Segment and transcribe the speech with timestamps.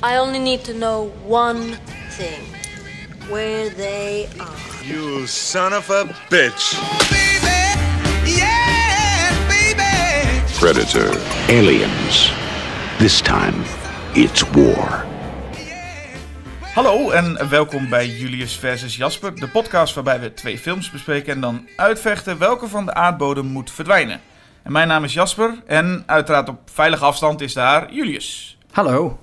[0.00, 1.76] I only need to know one
[2.10, 2.40] thing
[3.28, 4.84] where they are.
[4.84, 6.78] You son of a bitch.
[10.60, 11.10] Predator.
[11.48, 12.32] Aliens.
[12.98, 13.64] This time,
[14.14, 15.04] it's war.
[16.74, 21.40] Hallo en welkom bij Julius versus Jasper, de podcast waarbij we twee films bespreken en
[21.40, 24.20] dan uitvechten welke van de aardbodem moet verdwijnen.
[24.62, 28.58] En mijn naam is Jasper en uiteraard op veilige afstand is daar Julius.
[28.72, 29.18] Hallo,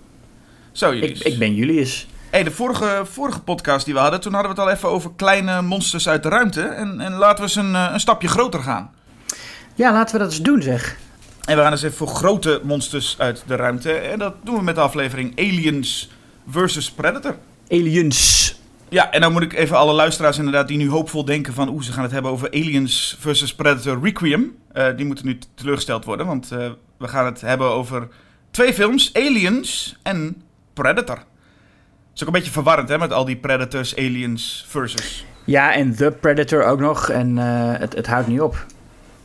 [0.75, 1.19] Zo Julius.
[1.19, 2.07] ik, ik ben Julius.
[2.29, 5.11] Hey, de vorige, vorige podcast die we hadden, toen hadden we het al even over
[5.15, 6.61] kleine monsters uit de ruimte.
[6.61, 8.91] En, en laten we eens een, eh, een stapje groter gaan.
[9.75, 10.97] Ja, laten we dat eens doen zeg.
[11.45, 13.91] En we gaan eens even voor grote monsters uit de ruimte.
[13.91, 16.09] En dat doen we met de aflevering Aliens
[16.49, 17.37] versus Predator.
[17.69, 18.55] Aliens.
[18.89, 21.69] Ja, en dan moet ik even alle luisteraars inderdaad die nu hoopvol denken van...
[21.69, 24.55] oeh, ze gaan het hebben over Aliens versus Predator Requiem.
[24.71, 28.07] Eh, die moeten nu teleurgesteld worden, want eh, we gaan het hebben over
[28.51, 29.13] twee films.
[29.13, 30.43] Aliens en
[30.75, 31.17] Predator.
[31.17, 31.25] Het
[32.15, 35.25] is ook een beetje verwarrend, hè, met al die Predators, Aliens versus...
[35.45, 37.09] Ja, en The Predator ook nog.
[37.09, 38.65] En eh, het, het houdt niet op.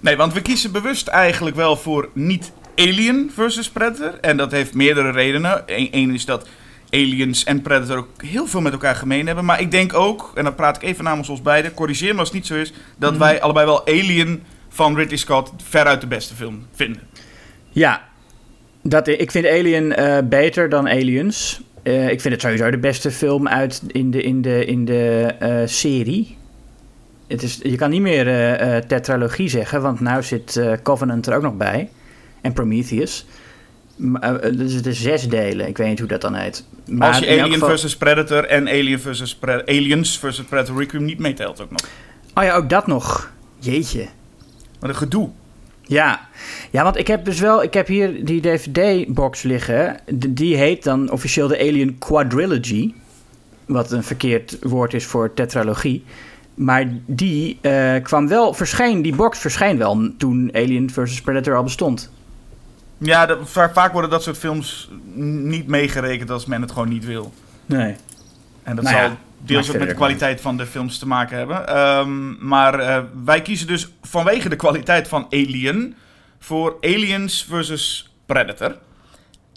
[0.01, 4.19] Nee, want we kiezen bewust eigenlijk wel voor niet Alien versus Predator.
[4.21, 5.63] En dat heeft meerdere redenen.
[5.67, 6.49] Eén is dat
[6.91, 9.45] Aliens en Predator ook heel veel met elkaar gemeen hebben.
[9.45, 12.29] Maar ik denk ook, en dan praat ik even namens ons beiden, corrigeer me als
[12.29, 16.35] het niet zo is, dat wij allebei wel Alien van Ridley Scott veruit de beste
[16.35, 17.03] film vinden.
[17.69, 18.09] Ja,
[18.83, 21.61] dat, ik vind Alien eh, beter dan Aliens.
[21.83, 25.35] Eh, ik vind het sowieso de beste film uit in de, in de, in de
[25.39, 26.37] eh, serie.
[27.27, 31.27] Het is, je kan niet meer eh, eh, tetralogie zeggen, want nu zit eh, Covenant
[31.27, 31.89] er ook nog bij.
[32.41, 33.27] En Prometheus.
[34.21, 35.69] Eh, dus het is zes delen.
[35.69, 36.65] Ik weet niet hoe dat dan heet.
[36.87, 41.05] Maar als je Alien geval- versus Predator en Alien versus Pre- Aliens versus Predator Requiem
[41.05, 41.81] niet meetelt ook nog.
[42.35, 43.33] Oh ja, ook dat nog.
[43.59, 44.07] Jeetje.
[44.79, 45.29] Wat een gedoe.
[45.91, 46.29] Ja.
[46.71, 49.97] ja, want ik heb dus wel, ik heb hier die DVD-box liggen.
[50.29, 52.95] Die heet dan officieel de Alien Quadrilogy.
[53.67, 56.05] Wat een verkeerd woord is voor tetralogie.
[56.55, 61.63] Maar die eh, kwam wel, verscheen, die box verscheen wel toen Alien vs Predator al
[61.63, 62.11] bestond.
[62.99, 63.37] Ja,
[63.73, 67.33] vaak worden dat soort films niet meegerekend als men het gewoon niet wil.
[67.67, 67.97] Nee.
[68.63, 71.37] En dat Nou zal ja, deels ook met de kwaliteit van de films te maken
[71.37, 71.69] hebben.
[71.69, 75.95] Ehm, maar eh, wij kiezen dus vanwege de kwaliteit van Alien
[76.39, 78.77] voor Aliens versus Predator.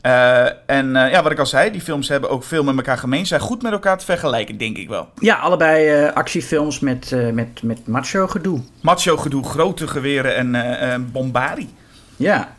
[0.01, 2.97] Eh, en eh, ja, wat ik al zei, die films hebben ook veel met elkaar
[2.97, 3.25] gemeen.
[3.25, 5.09] Zijn goed met elkaar te vergelijken, denk ik wel.
[5.19, 8.61] Ja, allebei actiefilms met, met, met macho gedoe.
[8.81, 11.69] Macho gedoe, grote geweren en bombardie.
[12.15, 12.55] Ja.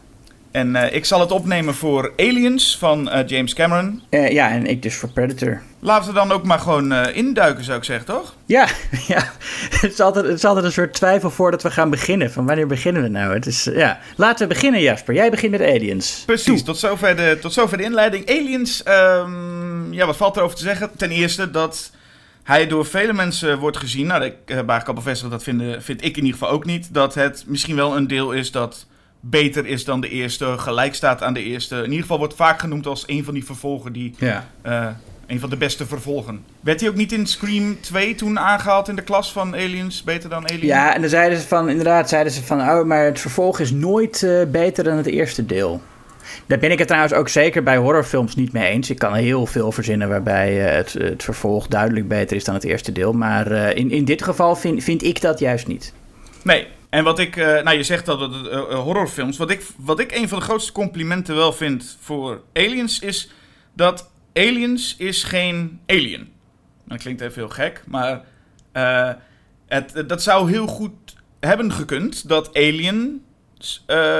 [0.55, 4.03] En eh, ik zal het opnemen voor Aliens van eh, James Cameron.
[4.09, 5.63] Eh, ja, en ik dus voor Predator.
[5.79, 8.35] Laten we dan ook maar gewoon induiken, zou ik zeggen, toch?
[8.47, 8.69] Ja,
[9.07, 9.33] ja.
[9.71, 12.33] Het, is altijd, het is altijd een soort twijfel voordat we gaan beginnen.
[12.33, 13.35] Van wanneer beginnen we nou?
[13.35, 13.99] Het is, ja.
[14.17, 15.15] Laten we beginnen, Jasper.
[15.15, 16.23] Jij begint met Aliens.
[16.27, 18.31] Precies, tot zover, de, tot zover de inleiding.
[18.31, 20.91] Aliens, ehm, ja, wat valt erover te zeggen?
[20.97, 21.91] Ten eerste dat
[22.43, 24.07] hij door vele mensen wordt gezien.
[24.07, 24.35] Nou, ik
[24.87, 26.95] al bevestigd, dat vind ik in ieder geval ook niet.
[26.95, 28.87] Dat het misschien wel een deel is dat
[29.31, 31.77] beter is dan de eerste, gelijk staat aan de eerste.
[31.77, 34.15] In ieder geval wordt vaak genoemd als een van die vervolgen die...
[34.19, 34.49] Ja.
[34.63, 34.87] eh,
[35.27, 36.45] een van de beste vervolgen.
[36.61, 40.03] Werd hij ook niet in Scream 2 toen aangehaald in de klas van Aliens?
[40.03, 40.67] Beter dan Alien?
[40.67, 43.71] Ja, en dan zeiden ze van, inderdaad, zeiden ze van, oh, maar het vervolg is
[43.71, 45.81] nooit eh, beter dan het eerste deel.
[46.47, 48.91] Daar ben ik het trouwens ook zeker bij horrorfilms niet mee eens.
[48.91, 52.65] Ik kan heel veel verzinnen waarbij eh, het, het vervolg duidelijk beter is dan het
[52.65, 53.13] eerste deel.
[53.13, 55.93] Maar in, in dit geval vind, vind ik dat juist niet.
[56.43, 56.67] Nee.
[56.95, 59.37] En wat ik, eh, nou je zegt dat het eh, eh, horrorfilms.
[59.37, 63.31] Wat ik, wat ik een van de grootste complimenten wel vind voor Aliens is
[63.73, 66.33] dat Aliens is geen alien.
[66.85, 68.25] Dat klinkt even heel gek, maar
[69.67, 70.93] het, dat zou heel goed
[71.41, 73.25] hebben gekund dat Alien,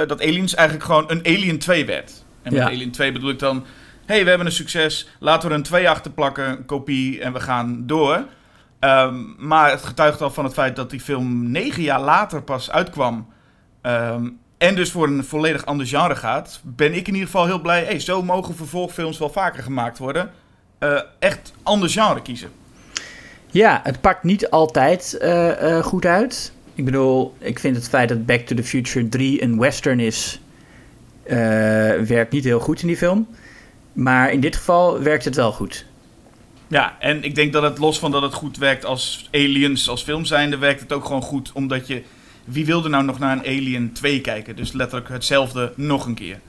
[0.07, 2.23] dat Aliens eigenlijk gewoon een Alien 2 werd.
[2.41, 2.67] En met Ja.
[2.67, 3.65] Alien 2 bedoel ik dan,
[4.05, 7.33] hey, we hebben een succes, laten we er een 2 achter plakken, een kopie en
[7.33, 8.25] we gaan door.
[8.79, 12.71] Ehm, maar het getuigt al van het feit dat die film negen jaar later pas
[12.71, 13.27] uitkwam.
[13.81, 16.61] Ehm, en dus voor een volledig ander genre gaat.
[16.63, 17.83] Ben ik in ieder geval heel blij.
[17.83, 20.31] Hey, zo mogen vervolgfilms wel vaker gemaakt worden.
[20.79, 22.49] Eh, echt ander genre kiezen.
[23.51, 26.53] Ja, het pakt niet altijd eh, eh, goed uit.
[26.73, 30.41] Ik bedoel, ik vind het feit dat Back to the Future 3 een western is,
[31.23, 33.27] werkt niet heel goed in die film.
[33.93, 35.85] Maar in dit geval werkt het wel goed.
[36.67, 40.03] Ja, en ik denk dat het los van dat het goed werkt als Aliens, als
[40.03, 41.51] film zijnde, werkt het ook gewoon goed.
[41.53, 42.03] Omdat je,
[42.45, 44.55] wie wilde nou nog naar een Alien 2 kijken?
[44.55, 46.39] Dus letterlijk hetzelfde nog een keer.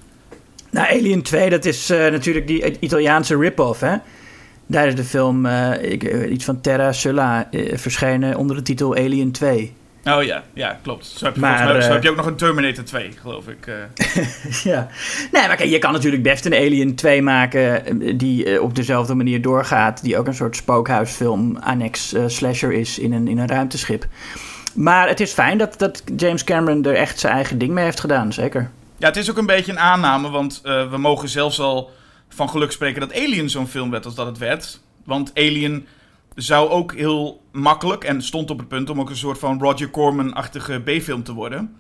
[0.71, 3.97] Nou, Alien 2, dat is eh, natuurlijk die Italiaanse rip-off, hè?
[4.67, 8.63] Daar is de film, eh, ik, eh, iets van Terra Sulla, eh, verschenen onder de
[8.63, 9.73] titel Alien 2.
[10.09, 11.07] Oh ja, ja, klopt.
[11.07, 13.49] Zo heb je, Maar, mij- zo eh, heb je ook nog een Terminator 2, geloof
[13.49, 13.67] ik.
[13.67, 13.75] eh.
[14.73, 14.89] ja.
[15.33, 19.15] Nee, maar kijk, je kan natuurlijk best een Alien 2 maken eh, die op dezelfde
[19.15, 20.03] manier doorgaat.
[20.03, 24.07] Die ook een soort spookhuisfilm, annex slasher is in een, in een ruimteschip.
[24.75, 28.01] Maar het is fijn dat, dat James Cameron er echt zijn eigen ding mee heeft
[28.01, 28.71] gedaan, zeker.
[28.99, 31.91] Ja, het is ook een beetje een aanname, want we mogen zelfs al
[32.29, 34.81] van geluk spreken dat Alien zo'n film werd als dat het werd.
[35.05, 35.87] Want Alien
[36.37, 39.91] zou ook heel makkelijk, en stond op het punt om ook een soort van Roger
[39.91, 41.77] Corman-achtige B-film te worden.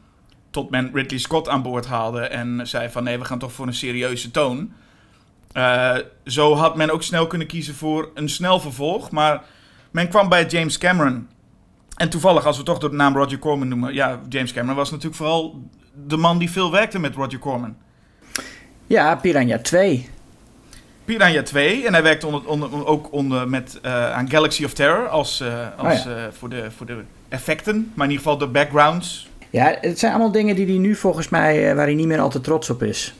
[0.50, 3.66] Tot men Ridley Scott aan boord haalde en zei van nee, we gaan toch voor
[3.66, 4.72] een serieuze toon.
[5.52, 9.44] Eh, zo had men ook snel kunnen kiezen voor een snel vervolg, maar
[9.90, 11.28] men kwam bij James Cameron.
[11.96, 15.16] En toevallig, als we toch de naam Roger Corman noemen, ja, James Cameron was natuurlijk
[15.16, 15.62] vooral
[16.06, 17.76] de man die veel werkte met Roger Corman.
[18.86, 20.08] Ja, Piranha 2.
[21.06, 21.86] Piranha 2.
[21.86, 25.48] En hij werkte onder, onder, ook onder met, eh, aan Galaxy of Terror als, eh,
[25.76, 26.98] als, Oh eh, voor, de, voor de
[27.28, 27.92] effecten.
[27.94, 29.28] Maar in ieder geval de backgrounds.
[29.50, 32.30] Ja, het zijn allemaal dingen die hij nu volgens mij, waar hij niet meer al
[32.30, 33.14] te trots op is.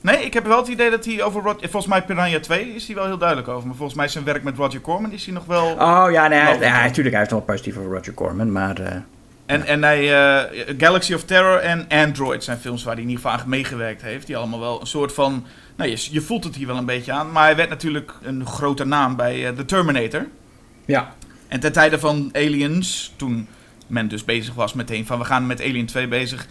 [0.00, 1.42] Nee, ik heb wel het idee dat hij over...
[1.42, 3.66] Rod- Volgens mij Piranha 2 is hij wel heel duidelijk over.
[3.66, 5.66] Maar volgens mij zijn werk met Roger Corman is hij nog wel...
[5.72, 9.02] Oh ja, nee, hij, ja, natuurlijk, hij is nog wel positief over Roger Corman, maar...
[9.50, 13.48] En, en hij, eh, Galaxy of Terror en Android zijn films waar hij geval aan
[13.48, 14.26] meegewerkt heeft.
[14.26, 15.46] Die allemaal wel een soort van...
[15.76, 17.32] Nou, je, je voelt het hier wel een beetje aan.
[17.32, 20.26] Maar hij werd natuurlijk een grote naam bij eh, The Terminator.
[20.86, 21.14] ja.
[21.48, 23.48] En ten tijde van Aliens, toen
[23.86, 26.46] men dus bezig was meteen van we gaan met Alien 2 bezig,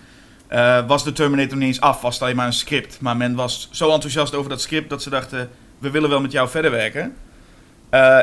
[0.48, 3.02] eh, was de Terminator niet eens af, was het alleen maar een script.
[3.02, 6.32] Maar men was zo enthousiast over dat script dat ze dachten, we willen wel met
[6.32, 7.16] jou verder werken.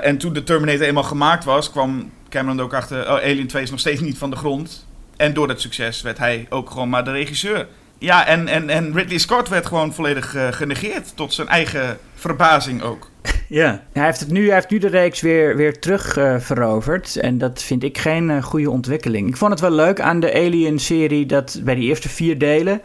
[0.03, 3.63] En toen de Terminator eenmaal gemaakt was, kwam Cameron er ook achter, oh, Alien 2
[3.63, 4.87] is nog steeds niet van de grond.
[5.17, 7.67] En door dat succes werd hij ook gewoon maar de regisseur.
[7.99, 12.83] Ja, en, en, en Ridley Scott werd gewoon volledig eh, genegeerd, tot zijn eigen verbazing
[12.83, 13.11] ook.
[13.49, 13.83] Ja.
[13.93, 17.17] Hij, heeft het nu, hij heeft nu de reeks weer, weer terug eh, veroverd.
[17.17, 19.29] En dat vind ik geen eh, goede ontwikkeling.
[19.29, 22.83] Ik vond het wel leuk aan de Alien-serie dat bij die eerste vier delen.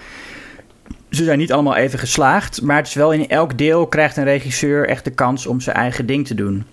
[1.10, 2.62] Ze zijn niet allemaal even geslaagd.
[2.62, 5.76] Maar het is wel in elk deel krijgt een regisseur echt de kans om zijn
[5.76, 6.66] eigen ding te doen.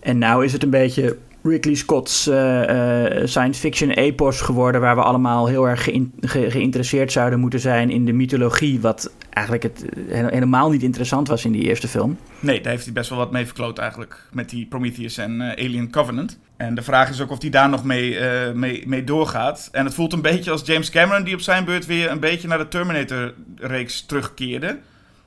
[0.00, 1.16] En nou is het een beetje
[1.48, 4.80] Ridley Scott's eh, science fiction epos geworden.
[4.80, 8.80] Waar we allemaal heel erg geïn- ge- geïnteresseerd zouden moeten zijn in de mythologie.
[8.80, 12.18] Wat eigenlijk het, eh, hele- helemaal niet interessant was in die eerste film.
[12.40, 14.22] Nee, daar heeft hij best wel wat mee verkloot eigenlijk.
[14.32, 16.38] Met die Prometheus en Alien Covenant.
[16.56, 18.16] En de vraag is ook of hij daar nog mee,
[18.54, 19.68] mee, mee doorgaat.
[19.72, 22.48] En het voelt een beetje als James Cameron die op zijn beurt weer een beetje
[22.48, 24.78] naar de Terminator-reeks terugkeerde.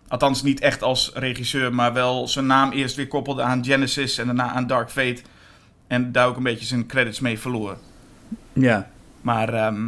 [0.08, 4.26] Althans niet echt als regisseur, maar wel zijn naam eerst weer koppelde aan Genesis en
[4.26, 5.22] daarna aan Dark Fate.
[5.90, 7.78] En daar ook een beetje zijn credits mee verloor.
[8.54, 8.90] Ja.
[9.22, 9.88] Maar ehm,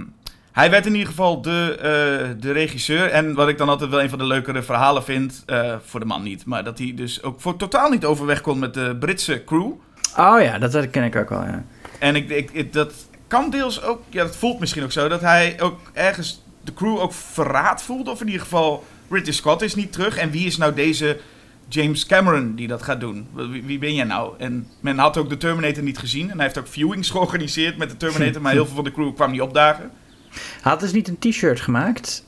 [0.51, 3.09] hij werd in ieder geval de, eh, de regisseur.
[3.09, 6.05] En wat ik dan altijd wel een van de leukere verhalen vind, eh, voor de
[6.05, 9.43] man niet, maar dat hij dus ook voor totaal niet overweg kon met de Britse
[9.45, 9.71] crew.
[10.17, 11.63] Oh ja, dat, dat ken ik ook wel, ja.
[11.99, 12.93] En ik, ik, ik- dat
[13.27, 16.99] kan deels ook, ja, dat voelt misschien ook zo, dat hij ook ergens de crew
[16.99, 18.11] ook verraad voelde.
[18.11, 20.17] Of in ieder geval, Ridley Scott is niet terug.
[20.17, 21.19] En wie is nou deze
[21.67, 23.27] James Cameron die dat gaat doen?
[23.33, 24.33] Wie, wie ben jij nou?
[24.37, 26.29] En men had ook de Terminator niet gezien.
[26.29, 29.15] En hij heeft ook viewings georganiseerd met de Terminator, maar heel veel van de crew
[29.15, 29.91] kwam niet opdagen.
[30.61, 32.25] Hadden ze niet een t-shirt gemaakt?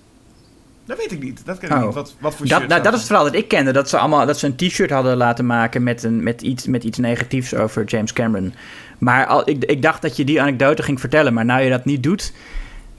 [0.85, 1.45] Dat weet ik niet.
[1.45, 1.85] Dat ken ik Oh.
[1.85, 1.94] niet.
[1.94, 3.71] Wat, wat voor Dat, shirt nou, dat is het verhaal dat ik kende.
[3.71, 6.83] Dat ze, allemaal, dat ze een t-shirt hadden laten maken met, een, met, iets, met
[6.83, 8.53] iets negatiefs over James Cameron.
[8.97, 11.33] Maar al, ik, ik dacht dat je die anekdote ging vertellen.
[11.33, 12.33] Maar nou je dat niet doet,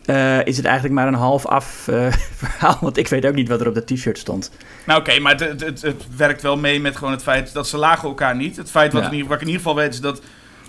[0.05, 2.13] eh, is het eigenlijk maar een half af eh,
[2.43, 2.79] verhaal.
[2.81, 4.51] Want ik weet ook niet wat er op dat t-shirt stond.
[4.87, 7.77] Nou oké, maar het, het, het, werkt wel mee met gewoon het feit dat ze
[7.77, 8.57] lagen elkaar niet.
[8.57, 9.09] Het feit wat, Ja.
[9.09, 10.21] in ieder, wat ik in ieder geval weet is dat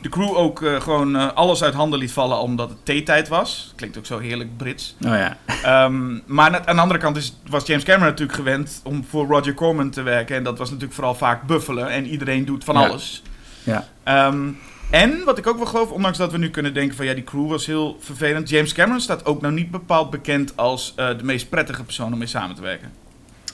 [0.02, 3.74] de crew ook eh, gewoon alles uit handen liet vallen omdat het theetijd was.
[3.76, 4.96] Klinkt ook zo heerlijk Brits.
[5.06, 5.38] Oh ja.
[5.64, 9.54] Ehm, maar aan de andere kant is, was James Cameron natuurlijk gewend om voor Roger
[9.54, 10.36] Corman te werken.
[10.36, 11.90] En dat was natuurlijk vooral vaak buffelen.
[11.90, 12.88] En iedereen doet van Ja.
[12.88, 13.22] alles.
[13.64, 13.88] Ja.
[14.04, 14.48] Ehm,
[14.90, 17.24] en wat ik ook wel geloof, ondanks dat we nu kunnen denken van ja, die
[17.24, 18.50] crew was heel vervelend.
[18.50, 22.18] James Cameron staat ook nou niet bepaald bekend als eh, de meest prettige persoon om
[22.20, 22.92] mee samen te werken.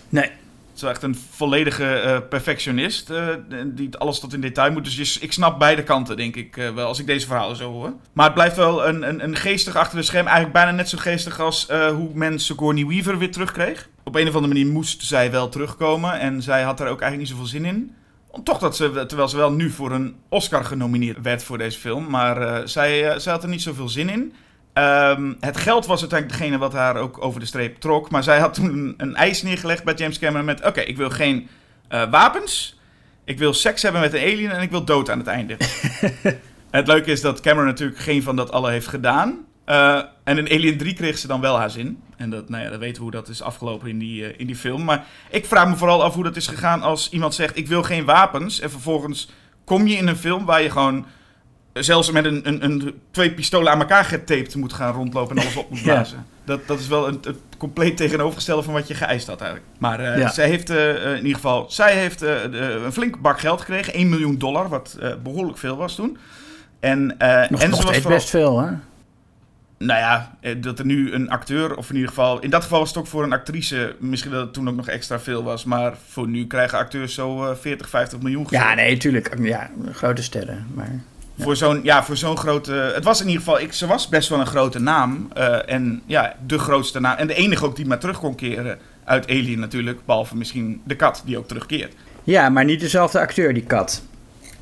[0.09, 0.23] Nee.
[0.23, 3.09] Het is wel echt een volledige eh, perfectionist.
[3.09, 3.27] eh,
[3.65, 4.83] die alles tot in detail moet.
[4.83, 7.93] Dus je- ik snap beide kanten, denk ik wel, als ik deze verhalen zo hoor.
[8.13, 10.25] Maar het blijft wel een, een, een geestig achter de scherm.
[10.25, 13.87] Eigenlijk bijna net zo geestig als hoe men Sigourney Weaver weer terugkreeg.
[14.03, 16.19] Op een of andere manier moest zij wel terugkomen.
[16.19, 17.95] En zij had er ook eigenlijk niet zoveel zin in.
[18.43, 22.09] Toch dat ze, terwijl ze wel nu voor een Oscar genomineerd werd voor deze film.
[22.09, 24.33] Maar eh, zij, eh, zij had er niet zoveel zin in.
[24.73, 28.09] Ehm, het geld was uiteindelijk degene wat haar ook over de streep trok.
[28.09, 30.65] Maar zij had toen een, een eis neergelegd bij James Cameron met...
[30.65, 31.47] Oké, ik wil geen
[31.87, 32.79] eh, wapens.
[33.25, 35.57] Ik wil seks hebben met een alien en ik wil dood aan het einde.
[36.71, 39.45] het leuke is dat Cameron natuurlijk geen van dat alle heeft gedaan.
[40.23, 42.03] En in Alien 3 kreeg ze dan wel haar zin.
[42.21, 44.47] En dat, nou ja, dat weten we hoe dat is afgelopen in die, eh, in
[44.47, 44.83] die film.
[44.83, 47.57] Maar ik vraag me vooral af hoe dat is gegaan als iemand zegt...
[47.57, 48.59] ik wil geen wapens.
[48.59, 49.29] En vervolgens
[49.63, 51.05] kom je in een film waar je gewoon
[51.73, 55.55] zelfs met een, een, een, twee pistolen aan elkaar getaped moet gaan rondlopen en alles
[55.55, 55.93] op moet Ja.
[55.93, 56.25] blazen.
[56.45, 59.71] Dat, dat is wel een, het compleet tegenovergestelde van wat je geëist had eigenlijk.
[59.77, 60.29] Maar eh, Ja.
[60.29, 62.33] zij heeft eh, eh, in ieder geval zij heeft, eh,
[62.83, 63.93] een flink bak geld gekregen.
[63.93, 66.17] 1 miljoen dollar, wat eh, behoorlijk veel was toen.
[66.79, 68.71] En, eh, Nog, en nog ze was best veel, hè?
[69.85, 72.39] Nou ja, eh, dat er nu een acteur, of in ieder geval...
[72.39, 74.87] In dat geval was het ook voor een actrice, misschien dat het toen ook nog
[74.87, 75.63] extra veel was.
[75.63, 79.37] Maar voor nu krijgen acteurs zo eh 40, 50 miljoen Ja, nee, tuurlijk.
[79.39, 80.67] Ja, grote sterren.
[80.73, 81.01] Maar...
[81.39, 82.71] Voor zo'n, ja, voor zo'n grote...
[82.71, 83.59] Het was in ieder geval...
[83.59, 85.27] Ik, ze was best wel een grote naam.
[85.33, 87.17] eh, en ja, de grootste naam.
[87.17, 90.05] En de enige ook die maar terug kon keren uit Alien natuurlijk.
[90.05, 91.93] Behalve misschien de kat, die ook terugkeert.
[92.23, 94.03] Ja, maar niet dezelfde acteur, die kat.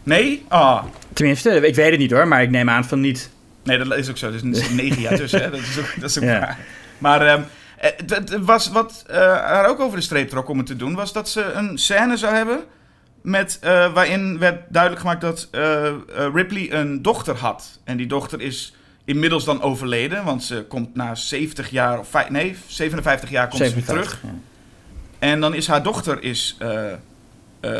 [0.03, 0.45] Nee?
[0.47, 0.83] Ah,
[1.13, 3.29] Tenminste, ik weet het niet hoor, maar ik neem aan van niet.
[3.63, 4.27] Nee, dat is ook zo.
[4.27, 5.41] Er is negen jaar tussen.
[5.41, 5.49] Hè?
[5.49, 6.39] Dat is ook, dat is ook Ja.
[6.39, 6.57] waar.
[6.97, 7.41] Maar ehm,
[7.77, 10.75] eh, het- het was wat eh, haar ook over de streep trok om het te
[10.75, 10.95] doen...
[10.95, 12.63] was dat ze een scène zou hebben...
[13.21, 15.49] Met, eh, waarin werd duidelijk gemaakt dat
[16.33, 17.79] Ripley een dochter had.
[17.83, 18.75] En die dochter is
[19.05, 20.23] inmiddels dan overleden...
[20.23, 21.99] want ze komt na 70 jaar...
[21.99, 24.33] of nee, 57 jaar komt ze weer 57, terug.
[24.33, 24.39] ja.
[25.19, 26.57] En dan is haar dochter is,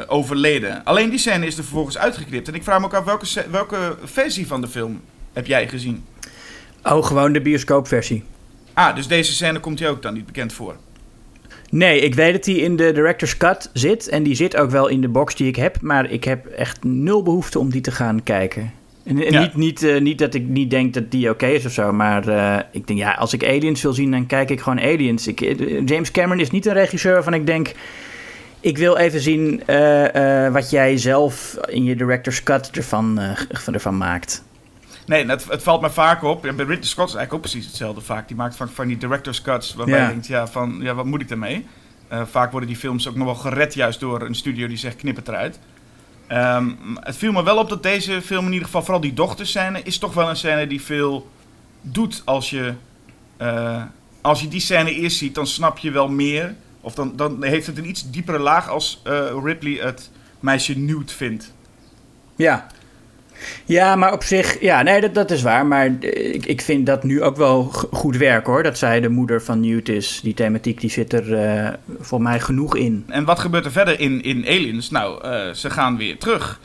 [0.07, 0.83] overleden.
[0.83, 2.47] Alleen die scène is er vervolgens uitgeknipt.
[2.47, 5.01] En ik vraag me ook af, welke, welke versie van de film
[5.33, 6.03] heb jij gezien?
[6.83, 8.23] Oh, gewoon de bioscoopversie.
[8.73, 10.75] Ah, dus deze scène komt hier ook dan niet bekend voor.
[11.71, 14.07] Nee, ik weet dat die in de director's cut zit.
[14.07, 15.81] En die zit ook wel in de box die ik heb.
[15.81, 18.71] Maar ik heb echt nul behoefte om die te gaan kijken.
[19.05, 19.39] En, en Ja.
[19.39, 21.91] niet, niet, eh, niet dat ik niet denk dat die oké is of zo.
[21.93, 25.27] Maar eh, ik denk, ja, als ik aliens wil zien, dan kijk ik gewoon aliens.
[25.27, 27.71] Ik, eh, James Cameron is niet een regisseur waarvan ik denk...
[28.59, 29.61] Ik wil even zien
[30.51, 33.19] wat jij zelf in je director's cut ervan,
[33.51, 34.43] van- ervan maakt.
[35.09, 36.45] Nee, het, het valt me vaak op.
[36.45, 38.27] En bij Ridley Scott is eigenlijk ook precies hetzelfde vaak.
[38.27, 40.03] Die maakt van, van die director's cuts waarbij Ja.
[40.05, 41.65] je denkt, ja, van, ja, wat moet ik daarmee?
[42.07, 44.95] Eh, vaak worden die films ook nog wel gered juist door een studio die zegt,
[44.95, 45.59] knip het eruit.
[46.27, 49.81] Ehm, het viel me wel op dat deze film in ieder geval, vooral die dochterscène,
[49.83, 51.29] is toch wel een scène die veel
[51.81, 52.73] doet als je...
[53.37, 53.83] eh,
[54.21, 56.55] als je die scène eerst ziet, dan snap je wel meer.
[56.81, 61.11] Of dan, dan heeft het een iets diepere laag als eh, Ripley het meisje Newt
[61.11, 61.53] vindt.
[62.35, 62.67] Ja.
[63.65, 65.65] Ja, maar op zich, ja, nee, dat, dat is waar.
[65.65, 68.63] Maar eh, ik, ik vind dat nu ook wel goed werk hoor.
[68.63, 70.19] Dat zij de moeder van Newt is.
[70.23, 73.05] Die thematiek die zit er eh, voor mij genoeg in.
[73.07, 74.89] En wat gebeurt er verder in, in Aliens?
[74.89, 76.59] Nou, eh, ze gaan weer terug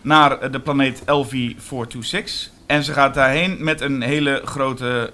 [0.00, 2.54] naar de planeet LV-426.
[2.66, 5.10] En ze gaat daarheen met een hele grote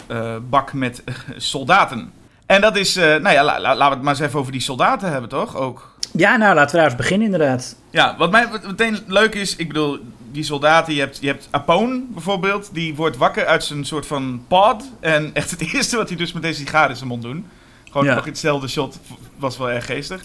[0.51, 1.03] bak met
[1.37, 2.13] soldaten.
[2.47, 4.61] En dat is, nou ja, la- la- laten we het maar eens even over die
[4.61, 5.57] soldaten hebben, toch?
[5.57, 5.95] Ook.
[6.13, 7.77] Ja, nou laten we daar eens beginnen inderdaad.
[7.91, 9.99] Ja, wat mij wat meteen leuk is, ik bedoel,
[10.33, 14.45] die soldaten, je hebt, je hebt Apone bijvoorbeeld, die wordt wakker uit zijn soort van
[14.49, 14.83] pod.
[15.01, 17.47] En echt het eerste wat hij dus met deze sigaar in zijn mond doen.
[17.85, 18.15] Gewoon Ja.
[18.15, 18.99] nog hetzelfde shot,
[19.37, 20.23] was wel erg geestig.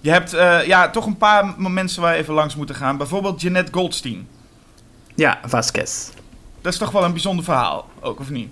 [0.00, 2.96] Je hebt eh, ja, toch een paar mensen waar we even langs moeten gaan.
[2.96, 4.28] Bijvoorbeeld Jeanette Goldstein.
[5.14, 6.08] Ja, Vasquez.
[6.60, 8.48] Dat is toch wel een bijzonder verhaal, ook of niet?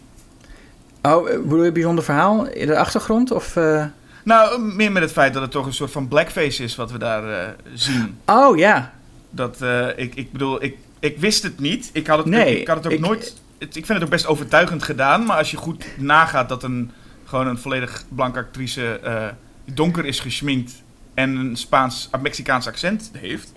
[1.03, 2.47] Oh, eh, bedoel je bijzonder verhaal?
[2.47, 3.31] In de achtergrond?
[3.31, 3.85] Of, eh?
[4.25, 6.99] Nou, meer met het feit dat het toch een soort van blackface is wat we
[6.99, 8.19] daar zien.
[8.27, 8.93] Oh ja,
[9.31, 9.61] Dat,
[9.97, 11.91] ik, ik bedoel, ik, ik wist het niet.
[11.93, 13.37] Ik had het, Nee, ik had het ook ik- nooit...
[13.59, 15.25] Het, ik vind het ook best overtuigend gedaan.
[15.25, 16.91] Maar als je goed nagaat dat een,
[17.25, 19.27] gewoon een volledig blanke actrice eh,
[19.65, 20.73] donker is geschminkt...
[21.15, 23.53] en een Spaans, een Mexicaans accent heeft...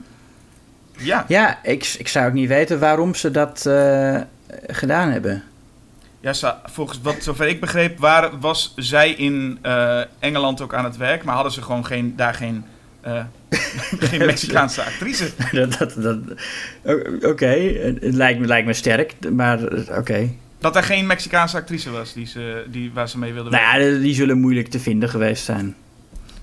[0.98, 4.21] Ja, ja ik, ik zou ook niet weten waarom ze dat eh,
[4.67, 5.43] gedaan hebben.
[6.19, 10.83] ja ze- volgens wat zover ik begreep waar, was zij in eh, Engeland ook aan
[10.83, 11.24] het werk...
[11.24, 12.65] maar hadden ze gewoon geen, daar geen,
[13.01, 13.24] eh,
[14.10, 15.29] geen Mexicaanse actrice.
[15.79, 16.17] dat, dat,
[17.22, 17.46] oké,
[18.01, 20.29] het lijkt me, lijkt me sterk, maar eh, oké.
[20.60, 23.93] Dat er geen Mexicaanse actrice was die ze, die, waar ze mee wilden Nou werken.
[23.93, 25.75] ja, die zullen moeilijk te vinden geweest zijn.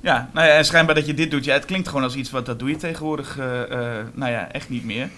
[0.00, 1.44] Ja, nou ja, en schijnbaar dat je dit doet.
[1.44, 3.46] Ja, het klinkt gewoon als iets wat dat doe je tegenwoordig, eh,
[4.14, 5.08] nou ja, echt niet meer.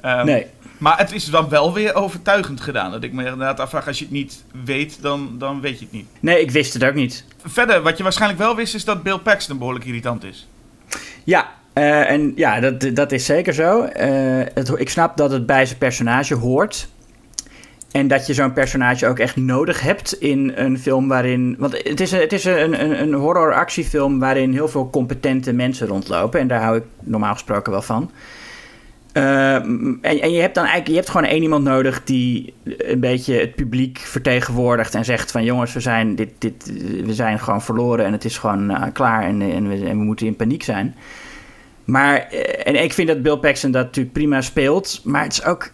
[0.00, 0.46] Ehm, Nee.
[0.78, 2.90] Maar het is dan wel weer overtuigend gedaan.
[2.90, 5.94] Dat ik me inderdaad afvraag, als je het niet weet, dan, dan weet je het
[5.94, 6.06] niet.
[6.20, 7.24] Nee, ik wist het ook niet.
[7.44, 10.48] Verder, wat je waarschijnlijk wel wist, is dat Bill Paxton behoorlijk irritant is.
[11.24, 13.82] Ja, eh, en ja, dat, dat is zeker zo.
[13.82, 14.08] Eh,
[14.54, 16.88] het, ik snap dat het bij zijn personage hoort.
[17.90, 21.56] En dat je zo'n personage ook echt nodig hebt in een film waarin...
[21.58, 26.40] Want het is, het is een, een, een horror-actiefilm waarin heel veel competente mensen rondlopen.
[26.40, 28.10] En daar hou ik normaal gesproken wel van.
[29.12, 33.34] Eh, en, je hebt dan eigenlijk je hebt gewoon één iemand nodig die een beetje
[33.34, 36.72] het publiek vertegenwoordigt en zegt van jongens, we zijn, dit, dit,
[37.04, 40.36] we zijn gewoon verloren en het is gewoon eh, klaar en, en we moeten in
[40.36, 40.94] paniek zijn.
[41.84, 45.44] Maar, eh, en ik vind dat Bill Paxton dat natuurlijk prima speelt, maar het is
[45.44, 45.70] ook,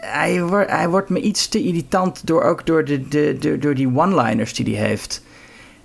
[0.00, 3.74] hij, wordt hij wordt me iets te irritant door, ook door, de, de, de, door
[3.74, 5.22] die one-liners die hij heeft.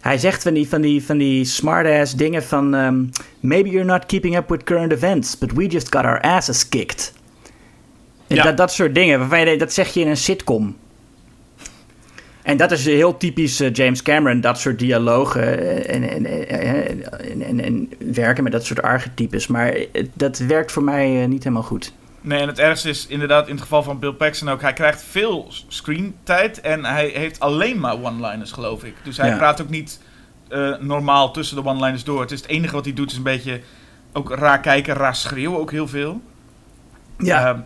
[0.06, 2.76] Hij zegt van die, van die, van die smart-ass dingen van...
[2.76, 3.04] ehm,
[3.40, 7.14] Maybe you're not keeping up with current events, but we just got our asses kicked.
[8.28, 8.44] Ja.
[8.44, 10.76] Dat, dat soort dingen, waarvan je dat zeg je in een sitcom.
[12.42, 16.90] En dat is heel typisch eh, James Cameron, dat soort dialogen eh, en, en, eh,
[17.32, 19.48] en, en, en werken met dat soort archetypes.
[19.48, 19.78] Maar
[20.14, 21.94] dat werkt voor mij niet helemaal goed.
[22.26, 24.62] Nee, en het ergste is inderdaad in het geval van Bill Paxton ook.
[24.62, 28.96] Hij krijgt veel screentijd en hij heeft alleen maar one-liners, geloof ik.
[29.04, 29.38] Dus hij Ja.
[29.38, 30.00] praat ook niet
[30.50, 32.22] eh, normaal tussen de one-liners door.
[32.22, 33.62] Het is het enige wat hij doet is een beetje
[34.14, 36.22] ook raar kijken, raar schreeuwen ook heel veel.
[37.50, 37.60] Ehm,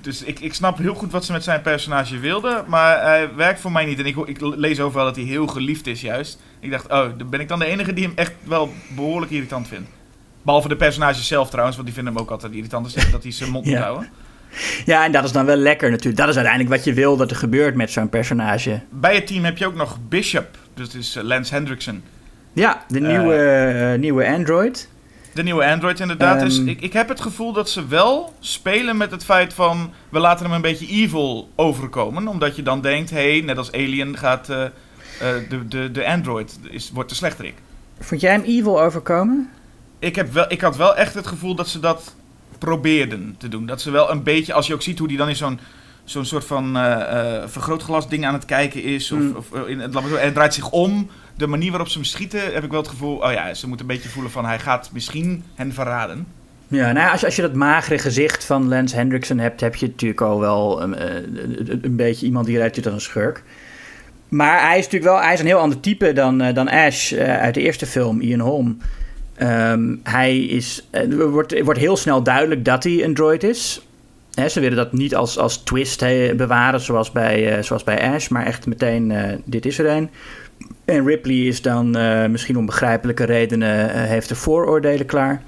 [0.00, 3.60] dus ik, ik snap heel goed wat ze met zijn personage wilden, maar hij werkt
[3.60, 3.98] voor mij niet.
[3.98, 6.40] En ik, ik lees overal dat hij heel geliefd is juist.
[6.60, 9.68] Ik dacht, oh, dan ben ik dan de enige die hem echt wel behoorlijk irritant
[9.68, 9.88] vindt.
[10.46, 12.94] Behalve de personages zelf trouwens, want die vinden hem ook altijd irritant.
[12.94, 13.80] Dus dat hij zijn mond moet Ja.
[13.82, 14.08] houden.
[14.84, 16.16] Ja, en dat is dan wel lekker natuurlijk.
[16.16, 18.80] Dat is uiteindelijk wat je wil dat er gebeurt met zo'n personage.
[18.90, 22.02] Bij het team heb je ook nog Bishop, dus het is eh, Lance Hendrickson.
[22.52, 24.88] Ja, de nieuwe, eh, nieuwe Android.
[25.32, 26.40] De nieuwe Android inderdaad.
[26.40, 26.68] dus Ehm.
[26.68, 29.92] ik, ik heb het gevoel dat ze wel spelen met het feit van...
[30.08, 32.28] we laten hem een beetje evil overkomen.
[32.28, 34.70] Omdat je dan denkt, hé, hey, net als Alien gaat eh, eh,
[35.48, 36.58] de, de, de Android...
[36.70, 37.54] Is, wordt de slechterik.
[38.00, 39.50] Vond jij hem evil overkomen?
[39.98, 42.14] Ik, heb wel, ik had wel echt het gevoel dat ze dat
[42.58, 43.66] probeerden te doen.
[43.66, 45.58] Dat ze wel een beetje, als je ook ziet hoe die dan in zo'n
[46.04, 49.12] zo'n soort van eh, vergrootglas ding aan het kijken is.
[49.12, 49.36] Of, Mm.
[49.36, 51.10] of eh, in het, zo, en het draait zich om.
[51.36, 53.16] De manier waarop ze hem schieten, heb ik wel het gevoel...
[53.16, 56.26] Oh ja, ze moeten een beetje voelen van hij gaat misschien hen verraden.
[56.68, 59.74] Ja, nou ja, als, je, als je dat magere gezicht van Lance Hendrickson hebt, heb
[59.74, 63.00] je natuurlijk al wel een, eh, een, een beetje iemand die eruit ziet als een
[63.00, 63.42] schurk.
[64.28, 67.54] Maar hij is natuurlijk wel hij is een heel ander type dan, dan Ash uit
[67.54, 68.78] de eerste film, Ian Holm.
[69.36, 73.42] Ehm, hij is, eh, er wordt, er wordt heel snel duidelijk dat hij een droid
[73.42, 73.80] is.
[74.48, 76.00] Ze willen dat niet als, als twist
[76.36, 80.10] bewaren, zoals bij, eh, zoals bij Ash, maar echt meteen, eh, dit is er een.
[80.84, 85.42] En Ripley is dan eh, misschien om begrijpelijke redenen, eh, heeft de vooroordelen klaar.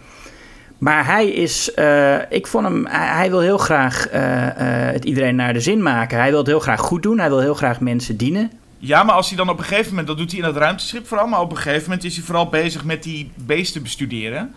[0.78, 5.04] Maar hij is, eh, ik vond hem, hij, hij wil heel graag eh, eh, het
[5.04, 6.18] iedereen naar de zin maken.
[6.18, 8.50] Hij wil het heel graag goed doen, hij wil heel graag mensen dienen.
[8.78, 11.06] Ja, maar als hij dan op een gegeven moment, dat doet hij in het ruimteschip
[11.06, 14.54] vooral, maar op een gegeven moment is hij vooral bezig met die beesten bestuderen.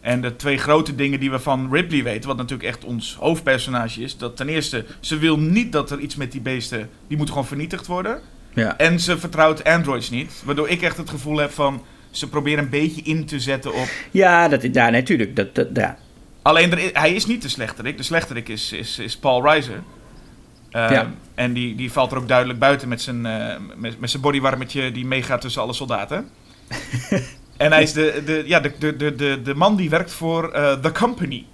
[0.00, 4.02] En de twee grote dingen die we van Ripley weten, wat natuurlijk echt ons hoofdpersonage
[4.02, 7.34] is, dat ten eerste, ze wil niet dat er iets met die beesten, die moeten
[7.34, 8.20] gewoon vernietigd worden.
[8.54, 8.76] Ja.
[8.76, 12.70] En ze vertrouwt androids niet, waardoor ik echt het gevoel heb van, ze proberen een
[12.70, 13.88] beetje in te zetten op...
[14.10, 15.36] Ja, dat, ja natuurlijk.
[15.36, 15.98] Dat, dat, ja.
[16.42, 19.82] Alleen, er hij is niet de slechterik, de slechterik is, is, is Paul Reiser.
[20.70, 21.10] Eh, Ja.
[21.34, 24.92] En die, die valt er ook duidelijk buiten met zijn, eh, met, met zijn bodywarmetje
[24.92, 26.28] die meegaat tussen alle soldaten.
[27.56, 30.72] en hij is de, de, ja, de, de, de, de, man die werkt voor eh,
[30.72, 31.44] The Company.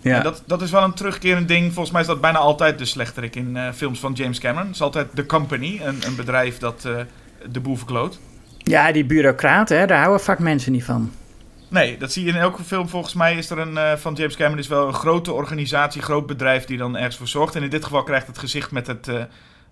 [0.00, 0.16] Ja.
[0.16, 1.64] En dat, dat is wel een terugkerend ding.
[1.72, 4.66] Volgens mij is dat bijna altijd de slechterik in eh, films van James Cameron.
[4.66, 6.82] Het is altijd The Company, een, een bedrijf dat
[7.50, 8.18] de boel verkloot.
[8.58, 11.10] ja, die bureaucraten, hè, daar houden vaak mensen niet van.
[11.68, 12.88] Nee, dat zie je in elke film.
[12.88, 16.26] Volgens mij is er een eh, van James Cameron is wel een grote organisatie, groot
[16.26, 17.56] bedrijf die dan ergens voor zorgt.
[17.56, 19.22] En in dit geval krijgt het gezicht met het, eh,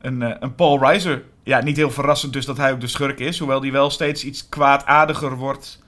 [0.00, 1.22] een, eh, een Paul Reiser.
[1.42, 3.38] Ja, niet heel verrassend dus dat hij ook de schurk is.
[3.38, 5.85] Hoewel die wel steeds iets kwaadaardiger wordt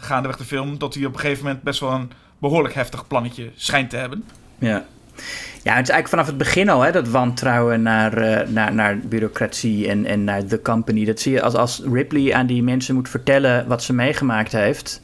[0.00, 0.78] gaandeweg de film.
[0.78, 4.24] Tot hij op een gegeven moment best wel een behoorlijk heftig plannetje schijnt te hebben.
[4.58, 4.84] Ja.
[5.62, 9.88] Ja, het is eigenlijk vanaf het begin al, hè, dat wantrouwen naar, naar, naar bureaucratie
[9.88, 11.04] en, en naar de company.
[11.04, 15.02] Dat zie je als, als Ripley aan die mensen moet vertellen wat ze meegemaakt heeft.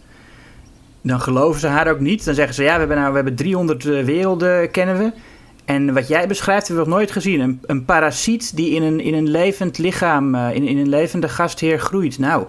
[1.06, 2.24] Dan geloven ze haar ook niet.
[2.24, 5.12] Dan zeggen ze, ja, we hebben, nou, we hebben 300 eh, werelden, kennen we.
[5.64, 7.40] En wat jij beschrijft, hebben we nog nooit gezien.
[7.40, 11.28] Een, een parasiet die in een, in een levend lichaam, eh, in, in een levende
[11.28, 12.18] gastheer groeit.
[12.18, 12.46] Nou,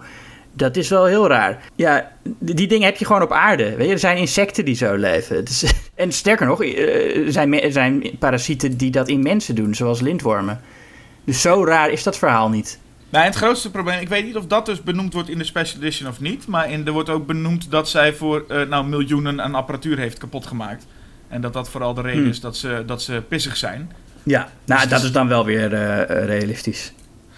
[0.53, 1.63] dat is wel heel raar.
[1.75, 3.75] Ja, die dingen heb je gewoon op aarde.
[3.75, 3.93] Weet je?
[3.93, 5.43] Er zijn insecten die zo leven.
[5.95, 10.01] En sterker nog, eh, er zijn, er zijn parasieten die dat in mensen doen, zoals
[10.01, 10.61] lintwormen.
[11.23, 12.79] Dus zo raar is dat verhaal niet.
[13.09, 15.81] Nou, het grootste probleem, ik weet niet of dat dus benoemd wordt in de Special
[15.81, 16.47] Edition of niet.
[16.47, 20.17] Maar in, er wordt ook benoemd dat zij voor eh, nou, miljoenen aan apparatuur heeft
[20.17, 20.85] kapot gemaakt.
[21.27, 22.29] En dat dat vooral de reden Hmm.
[22.29, 23.91] is dat ze, dat ze pissig zijn.
[24.23, 26.91] Ja, nou, Dus- dat is dan wel weer eh, eh, realistisch.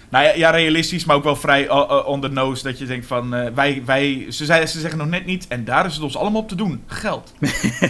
[0.10, 2.64] Nou ja, ja, realistisch, maar ook wel vrij uh, on the nose.
[2.64, 5.64] Dat je denkt van, eh, wij, wij, ze, zei, ze zeggen nog net niet, en
[5.66, 6.84] daar is het ons allemaal op te doen.
[6.88, 7.34] Geld.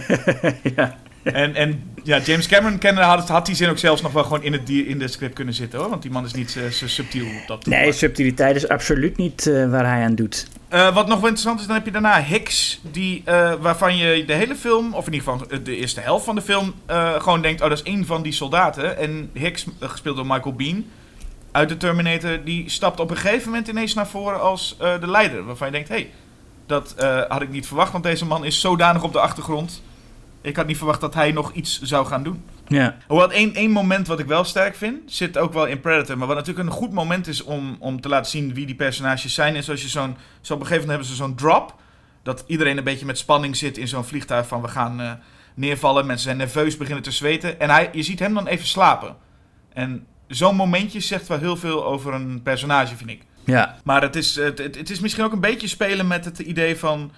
[0.75, 0.95] ja.
[1.33, 4.53] En, en ja, James Cameron had, had die zin ook zelfs nog wel gewoon in
[4.53, 5.89] het in de script kunnen zitten hoor.
[5.89, 9.47] Want die man is niet zo- zo subtiel op dat Nee, subtiliteit is absoluut niet
[9.47, 10.47] eh, waar hij aan doet.
[10.67, 14.25] Eh, wat nog wel interessant is, dan heb je daarna Hicks, die, eh, waarvan je
[14.25, 17.41] de hele film, of in ieder geval de eerste helft van de film, eh, gewoon
[17.41, 18.97] denkt, oh dat is één van die soldaten.
[18.97, 20.85] En Hicks, eh, gespeeld door Michael Bean,
[21.51, 25.07] uit de Terminator, die stapt op een gegeven moment ineens naar voren als eh, de
[25.07, 25.43] leider.
[25.45, 26.09] Waarvan je denkt, hé, hey,
[26.65, 29.81] dat eh, had ik niet verwacht, want deze man is zodanig op de achtergrond.
[30.41, 32.43] Ik had niet verwacht dat hij nog iets zou gaan doen.
[32.67, 32.97] Ja.
[33.07, 36.17] Hoewel één, één moment wat ik wel sterk vind, zit ook wel in Predator.
[36.17, 39.33] Maar wat natuurlijk een goed moment is om, om te laten zien wie die personages
[39.33, 39.55] zijn.
[39.55, 40.15] Is als je zo'n.
[40.41, 41.75] Zo op een gegeven moment hebben ze zo'n drop.
[42.23, 45.11] Dat iedereen een beetje met spanning zit in zo'n vliegtuig van we gaan, eh,
[45.53, 46.05] neervallen.
[46.05, 47.59] Mensen zijn nerveus, beginnen te zweten.
[47.59, 49.15] En hij, je ziet hem dan even slapen.
[49.73, 53.21] En zo'n momentje zegt wel heel veel over een personage, vind ik.
[53.45, 53.77] Ja.
[53.83, 57.11] Maar het is, het, het is misschien ook een beetje spelen met het idee van...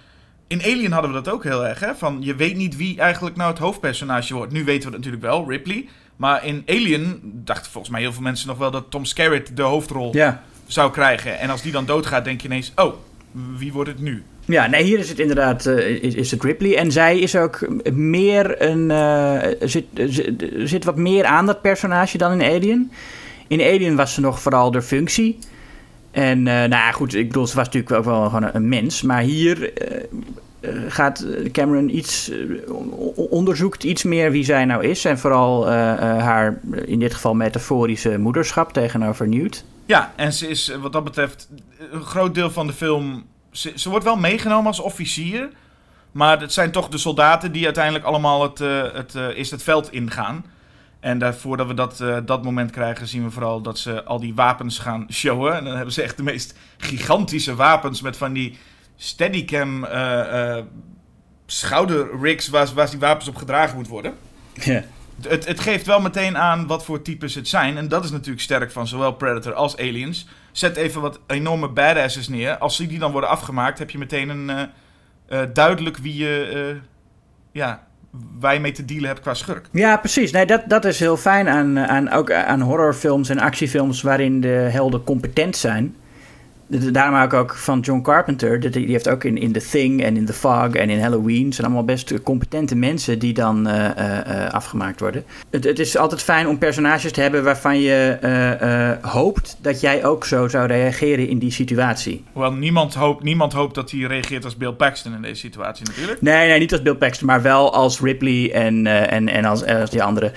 [0.51, 1.95] In Alien hadden we dat ook heel erg, hè?
[1.95, 4.51] Van je weet niet wie eigenlijk nou het hoofdpersonage wordt.
[4.51, 5.85] Nu weten we het natuurlijk wel, Ripley.
[6.15, 9.61] Maar in Alien dachten volgens mij heel veel mensen nog wel dat Tom Skerritt de
[9.61, 10.43] hoofdrol Ja.
[10.65, 11.39] zou krijgen.
[11.39, 12.93] En als die dan doodgaat, denk je ineens: oh,
[13.57, 14.23] wie wordt het nu?
[14.45, 16.77] Ja, nee, hier is het inderdaad eh, is, is het Ripley.
[16.77, 18.91] En zij is ook meer een.
[18.91, 22.91] eh, zit, zit, zit wat meer aan dat personage dan in Alien.
[23.47, 25.37] In Alien was ze nog vooral de functie.
[26.11, 29.01] En eh, nou ja, goed, ik bedoel, ze was natuurlijk ook wel gewoon een, mens.
[29.01, 30.03] Maar hier eh,
[30.59, 32.31] eh, gaat Cameron iets.
[33.15, 35.05] onderzoekt iets meer wie zij nou is.
[35.05, 39.65] En vooral haar, in dit geval metaforische moederschap tegenover Newt.
[39.85, 41.49] Ja, en ze is wat dat betreft
[41.91, 43.25] een groot deel van de film.
[43.51, 45.49] Ze, wordt wel meegenomen als officier.
[46.11, 48.59] Maar het zijn toch de soldaten die uiteindelijk allemaal het,
[48.93, 50.45] het, is het veld ingaan.
[51.01, 54.19] En daarvoor dat we dat, eh, dat moment krijgen, zien we vooral dat ze al
[54.19, 55.55] die wapens gaan showen.
[55.55, 58.57] En dan hebben ze echt de meest gigantische wapens met van die
[58.95, 60.65] steadicam eh eh
[61.45, 64.13] schouderrigs waar, waar die wapens op gedragen moet worden.
[64.53, 64.83] Ja.
[65.27, 67.77] Het, het geeft wel meteen aan wat voor types het zijn.
[67.77, 70.27] En dat is natuurlijk sterk van zowel Predator als Aliens.
[70.51, 72.57] Zet even wat enorme badasses neer.
[72.57, 74.69] Als die dan worden afgemaakt, heb je meteen een
[75.53, 76.79] duidelijk wie je,
[77.51, 77.87] ja,
[78.41, 79.67] je mee te dealen hebt qua schurk.
[79.71, 80.31] Ja, precies.
[80.31, 84.47] Nee, dat, dat is heel fijn aan, aan, ook aan horrorfilms en actiefilms waarin de
[84.47, 85.95] helden competent zijn.
[86.79, 88.71] Daarom hou ik ook van John Carpenter.
[88.71, 91.53] Die heeft ook in, in The Thing en in The Fog en in Halloween...
[91.53, 95.23] zijn allemaal best competente mensen die dan eh, eh, eh, afgemaakt worden.
[95.49, 99.57] Het, het is altijd fijn om personages te hebben waarvan je eh, eh, hoopt...
[99.61, 102.23] dat jij ook zo zou reageren in die situatie.
[102.33, 106.21] Hoewel niemand hoopt, niemand hoopt dat hij reageert als Bill Paxton in deze situatie natuurlijk.
[106.21, 109.65] Nee, nee, niet als Bill Paxton, maar wel als Ripley en, eh, en, en als,
[109.65, 110.31] als die andere.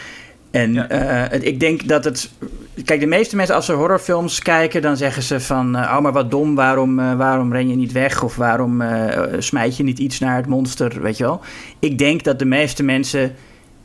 [0.51, 0.89] En Ja.
[0.89, 2.31] eh, het- ik denk dat het.
[2.83, 5.77] Kijk, de meeste mensen als ze horrorfilms kijken, dan zeggen ze van.
[5.77, 8.23] eh, oh, maar wat dom, waarom, eh, waarom ren je niet weg?
[8.23, 11.03] Of waarom eh, smijt je niet iets naar het monster?
[11.03, 11.41] Weet je wel.
[11.79, 13.35] Ik denk dat de meeste mensen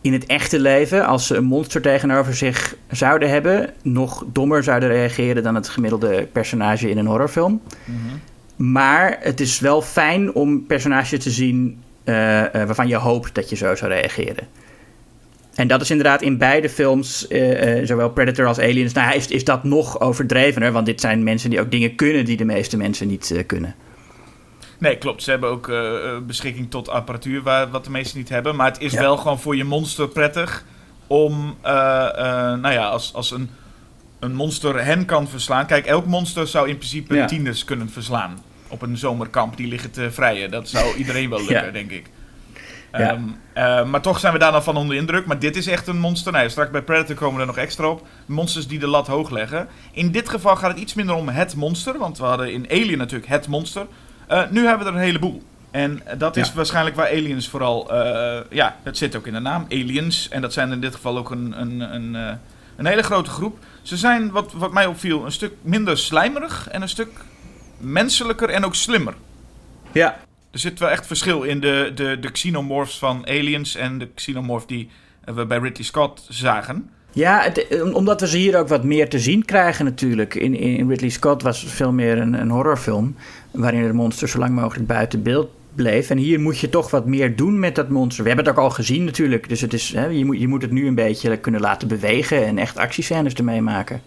[0.01, 4.89] in het echte leven, als ze een monster tegenover zich zouden hebben, nog dommer zouden
[4.89, 7.61] reageren dan het gemiddelde personage in een horrorfilm.
[8.55, 11.83] Maar het is wel fijn om personages te zien
[12.51, 14.47] waarvan je hoopt dat je zo zou reageren.
[15.59, 19.27] En dat is inderdaad in beide films, eh, eh, zowel Predator als Aliens, nou, is,
[19.27, 20.71] is dat nog overdrevener.
[20.71, 23.75] Want dit zijn mensen die ook dingen kunnen die de meeste mensen niet eh, kunnen.
[24.77, 25.23] Nee, klopt.
[25.23, 25.71] Ze hebben ook
[26.27, 28.55] beschikking tot apparatuur waar, wat de meesten niet hebben.
[28.55, 28.99] Maar het is Ja.
[28.99, 30.65] wel gewoon voor je monster prettig
[31.07, 33.49] om, nou ja, als, als een,
[34.19, 35.65] een monster hen kan verslaan.
[35.65, 37.25] Kijk, elk monster zou in principe Ja.
[37.25, 38.39] tieners kunnen verslaan.
[38.67, 40.51] Op een zomerkamp, die liggen te vrijen.
[40.51, 41.71] Dat zou iedereen wel lukken, Ja.
[41.71, 42.05] denk ik.
[42.91, 42.99] Ja.
[42.99, 43.21] Ehm,
[43.53, 45.25] eh, maar toch zijn we daar dan van onder de indruk.
[45.25, 46.31] Maar dit is echt een monster.
[46.31, 48.07] Nou, straks bij Predator komen we er nog extra op.
[48.25, 49.67] Monsters die de lat hoog leggen.
[49.91, 51.97] In dit geval gaat het iets minder om het monster.
[51.97, 53.85] Want we hadden in Alien natuurlijk het monster.
[54.27, 55.43] Eh, nu hebben we er een heleboel.
[55.71, 56.53] En dat is Ja.
[56.53, 57.91] waarschijnlijk waar aliens vooral...
[57.91, 59.65] eh, ja, het zit ook in de naam.
[59.69, 60.29] Aliens.
[60.29, 62.37] En dat zijn in dit geval ook een, een, een,
[62.77, 63.57] een hele grote groep.
[63.81, 66.67] Ze zijn, wat, wat mij opviel, een stuk minder slijmerig.
[66.69, 67.09] En een stuk
[67.77, 69.13] menselijker en ook slimmer.
[69.91, 70.17] Ja.
[70.51, 74.65] Er zit wel echt verschil in de, de, de xenomorphs van Aliens en de xenomorph
[74.65, 74.89] die
[75.23, 76.89] eh, we bij Ridley Scott zagen.
[77.11, 77.51] Ja,
[77.93, 80.35] omdat we ze hier ook wat meer te zien krijgen natuurlijk.
[80.35, 83.15] In, in Ridley Scott was het veel meer een, een horrorfilm...
[83.51, 86.09] waarin het monster zo lang mogelijk buiten beeld bleef.
[86.09, 88.23] En hier moet je toch wat meer doen met dat monster.
[88.23, 89.49] We hebben het ook al gezien natuurlijk.
[89.49, 92.45] Dus het is, hè, je, moet, je moet het nu een beetje kunnen laten bewegen...
[92.45, 94.01] en echt actiescènes ermee maken.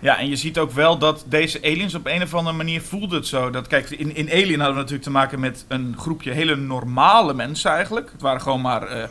[0.00, 3.16] Ja, en je ziet ook wel dat deze aliens op een of andere manier voelde
[3.16, 3.50] het zo.
[3.50, 7.34] Dat, kijk, in, in Alien hadden we natuurlijk te maken met een groepje hele normale
[7.34, 8.10] mensen eigenlijk.
[8.12, 9.04] Het waren gewoon maar, eh,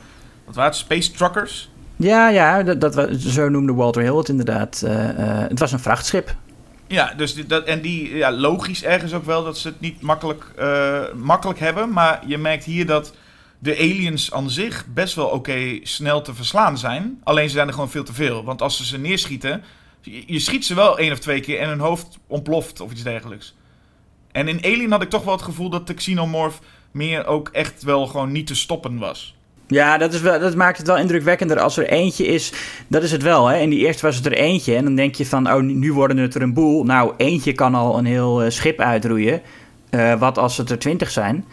[0.45, 1.69] wat waren het, space truckers.
[1.95, 4.81] Ja, ja, dat, dat, zo noemde Walter Hill het inderdaad.
[4.81, 6.35] Eh, eh, het was een vrachtschip.
[6.87, 10.01] Ja, dus die, dat, en die, ja, logisch ergens ook wel dat ze het niet
[10.01, 10.43] makkelijk,
[11.15, 11.91] makkelijk hebben.
[11.91, 13.13] Maar je merkt hier dat
[13.59, 17.21] de aliens aan zich best wel oké snel te verslaan zijn.
[17.23, 18.43] Alleen ze zijn er gewoon veel te veel.
[18.43, 19.63] Want als ze ze neerschieten,
[20.01, 23.55] je, schiet ze wel één of twee keer en hun hoofd ontploft of iets dergelijks.
[24.31, 26.59] En in Alien had ik toch wel het gevoel dat de xenomorph
[26.91, 29.35] meer ook echt wel gewoon niet te stoppen was.
[29.67, 32.53] Ja, dat, is wel, dat maakt het wel indrukwekkender als er eentje is.
[32.87, 33.57] Dat is het wel, hè.
[33.57, 34.75] In die eerste was het er eentje.
[34.75, 36.83] En dan denk je van, oh, nu worden het er een boel.
[36.83, 39.41] Nou, eentje kan al een heel eh, schip uitroeien.
[39.89, 41.45] Eh, wat als het er twintig zijn?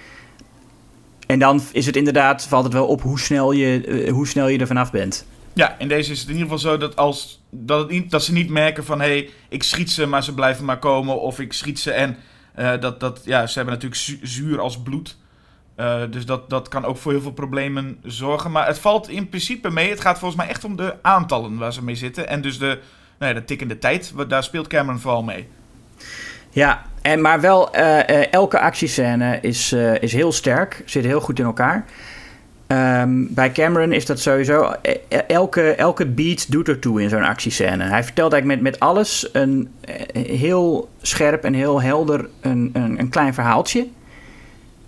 [1.27, 4.49] En dan is het inderdaad, valt het wel op hoe snel je, eh, hoe snel
[4.49, 5.27] je er vanaf bent.
[5.57, 8.33] Ja, in deze is het in ieder geval zo dat, als, dat, het dat ze
[8.33, 9.01] niet merken van...
[9.01, 11.21] hé, hey, ik schiet ze, maar ze blijven maar komen.
[11.21, 12.17] Of ik schiet ze en
[12.55, 15.17] eh, dat, dat, ja, ze hebben natuurlijk zu- zuur als bloed.
[15.75, 18.51] Eh, dus dat, dat kan ook voor heel veel problemen zorgen.
[18.51, 19.91] Maar het valt in principe mee.
[19.91, 22.29] Het gaat volgens mij echt om de aantallen waar ze mee zitten.
[22.29, 22.79] En dus de,
[23.19, 24.13] nou ja, de tikkende tijd.
[24.29, 25.49] Daar speelt Cameron vooral mee.
[26.51, 30.83] Ja, en, maar wel eh, elke actiescène is, is heel sterk.
[30.85, 31.85] Zit heel goed in elkaar.
[32.67, 34.73] Ehm, bij Cameron is dat sowieso...
[34.83, 37.85] eh, eh, elke, elke beat doet ertoe in zo'n actiescène.
[37.85, 42.99] Hij vertelt eigenlijk met, met alles een eh, heel scherp en heel helder een, een,
[42.99, 43.87] een klein verhaaltje.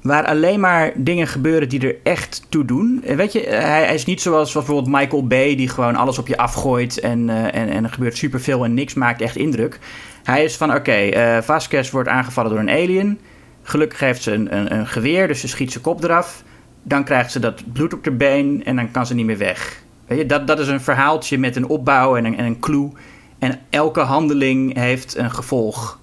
[0.02, 3.02] Waar alleen maar dingen gebeuren die er echt toe doen.
[3.06, 5.56] En Weet je, eh, hij, hij is niet zoals, bijvoorbeeld Michael Bay...
[5.56, 8.94] die gewoon alles op je afgooit en, eh, en, en er gebeurt superveel en niks
[8.94, 9.78] maakt echt indruk.
[10.24, 13.18] Hij is van, oké, eh Vasquez wordt aangevallen door een alien.
[13.62, 16.42] Gelukkig heeft ze een, een, een geweer, dus ze schiet zijn kop eraf.
[16.88, 19.82] Dan krijgt ze dat bloed op de been en dan kan ze niet meer weg.
[20.06, 22.90] Weet je, dat, dat is een verhaaltje met een opbouw en een, en een clue.
[23.38, 25.98] En elke handeling heeft een gevolg.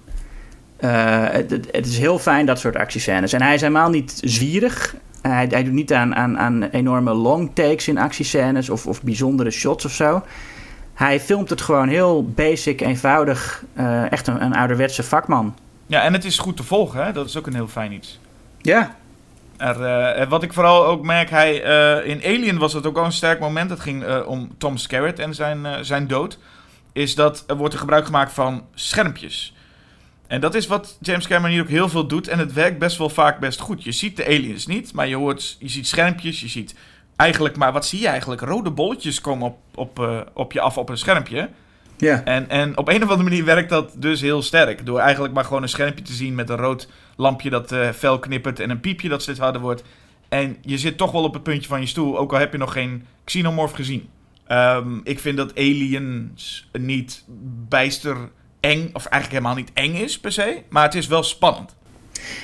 [0.76, 3.32] Eh, het, het- is heel fijn, dat soort actiescènes.
[3.32, 4.94] En hij is helemaal niet zwierig.
[5.22, 9.50] Hij, hij doet niet aan, aan, aan enorme long takes in actiescènes of, of bijzondere
[9.50, 10.22] shots of zo.
[10.94, 13.64] Hij filmt het gewoon heel basic, eenvoudig.
[13.74, 15.54] eh, echt een, een ouderwetse vakman.
[15.86, 17.04] Ja, en het is goed te volgen.
[17.04, 17.12] Hè?
[17.12, 18.20] Dat is ook een heel fijn iets.
[18.60, 18.94] Ja.
[19.58, 23.04] Er, eh, wat ik vooral ook merk, hij, eh, in Alien was het ook al
[23.04, 23.70] een sterk moment.
[23.70, 26.38] Het ging eh, om Tom Skerritt en zijn, zijn dood.
[26.92, 29.54] Is dat er wordt er gebruik gemaakt van schermpjes.
[30.26, 32.28] En dat is wat James Cameron hier ook heel veel doet.
[32.28, 33.84] En het werkt best wel vaak best goed.
[33.84, 36.40] Je ziet de aliens niet, maar je, hoort, je ziet schermpjes.
[36.40, 36.74] Je ziet
[37.16, 38.40] eigenlijk, maar wat zie je eigenlijk?
[38.40, 41.48] Rode bolletjes komen op, op, op je af op een schermpje.
[41.96, 42.24] Ja.
[42.24, 44.86] En, en op een of andere manier werkt dat dus heel sterk.
[44.86, 48.18] Door eigenlijk maar gewoon een schermpje te zien met een rood lampje dat eh fel
[48.18, 49.82] knippert en een piepje dat steeds harder wordt.
[50.28, 52.58] En je zit toch wel op het puntje van je stoel, ook al heb je
[52.58, 54.08] nog geen xenomorph gezien.
[54.46, 57.24] Ehm, ik vind dat Aliens niet
[57.68, 58.16] bijster
[58.60, 61.74] eng, of eigenlijk helemaal niet eng is per se, maar het is wel spannend.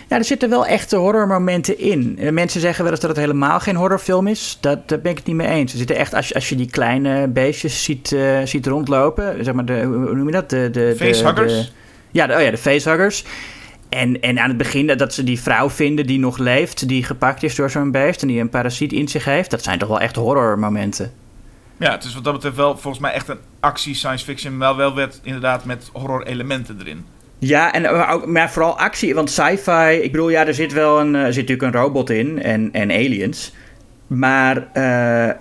[0.08, 2.18] Ja, er zitten wel echte horrormomenten in.
[2.18, 4.58] Eh, Mensen zeggen wel eens dat het helemaal geen horrorfilm is.
[4.60, 5.72] Dat, daar ben ik het niet mee eens.
[5.72, 9.54] Er zitten echt, als je, als je die kleine beestjes ziet, eh, ziet rondlopen, zeg
[9.54, 10.50] maar, de, hoe noem je dat?
[10.50, 11.52] De, de, de- Facehuggers?
[11.52, 11.68] de-
[12.10, 13.24] ja, de, oh ja, de facehuggers.
[13.92, 17.42] En, en aan het begin dat- ze die vrouw vinden die nog leeft, die gepakt
[17.42, 20.00] is door zo'n beest en die een parasiet in zich heeft, dat zijn toch wel
[20.00, 21.12] echt horrormomenten.
[21.76, 24.76] Ja, het is wat dat betreft wel volgens mij echt een actie science fiction, maar
[24.76, 27.04] wel werd inderdaad met horror elementen erin.
[27.38, 29.14] Ja, en, maar, ook, maar vooral actie.
[29.14, 32.10] Want sci-fi, ik bedoel, ja, er zit wel een, eh, er zit natuurlijk een robot
[32.10, 33.52] in en, en aliens.
[34.06, 35.34] Maar eh,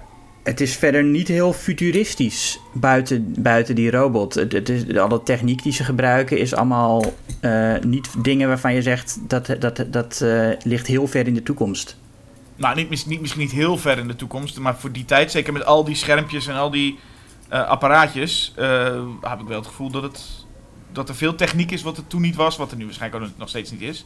[0.44, 4.34] het is verder niet heel futuristisch buiten, buiten die robot.
[4.34, 9.20] Het, is, alle techniek die ze gebruiken is allemaal eh, niet dingen waarvan je zegt
[9.28, 11.98] dat, dat, dat eh, ligt heel ver in de toekomst.
[12.56, 15.54] Nou, niet, niet, misschien niet heel ver in de toekomst, maar voor die tijd, zeker
[15.54, 17.00] met al die schermpjes en al die
[17.50, 18.54] eh, apparaatjes,
[19.22, 20.46] heb ik wel het gevoel dat, het,
[20.92, 23.30] dat er veel techniek is wat er toen niet was, wat er nu waarschijnlijk ook
[23.38, 24.06] nog steeds niet is.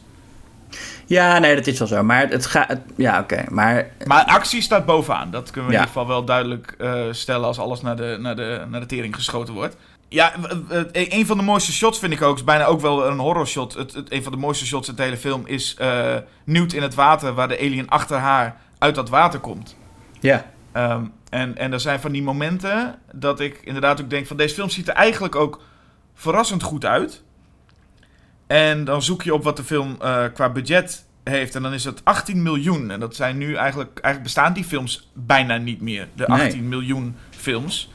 [1.06, 2.02] Ja, nee, dat is wel zo.
[2.02, 2.78] Maar het gaat.
[2.96, 3.44] Ja, oké.
[3.50, 5.82] maar Maar actie staat bovenaan, dat kunnen we Ja.
[5.82, 8.86] in ieder geval wel duidelijk eh, stellen als alles naar de, naar, de, naar de
[8.86, 9.76] tering geschoten wordt.
[10.08, 10.32] Ja,
[10.92, 13.46] e- een van de mooiste shots vind ik ook, is bijna ook wel een horror
[13.46, 13.74] shot.
[13.74, 15.76] Het, het, een van de mooiste shots in de hele film is
[16.44, 19.76] Newt in het water, waar de alien achter haar uit dat water komt.
[20.20, 20.44] ja.
[20.72, 24.54] Ehm, en, en er zijn van die momenten dat ik inderdaad ook denk van deze
[24.54, 25.60] film ziet er eigenlijk ook
[26.14, 27.22] verrassend goed uit.
[28.46, 31.84] En dan zoek je op wat de film eh, qua budget heeft en dan is
[31.84, 32.90] het 18 miljoen.
[32.90, 36.40] En dat zijn nu eigenlijk, eigenlijk bestaan die films bijna niet meer, de Nee.
[36.46, 37.90] 18 miljoen films.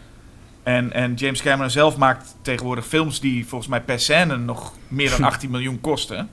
[0.64, 5.10] En, en James Cameron zelf maakt tegenwoordig films die volgens mij per scène nog meer
[5.10, 6.30] dan 18 miljoen kosten.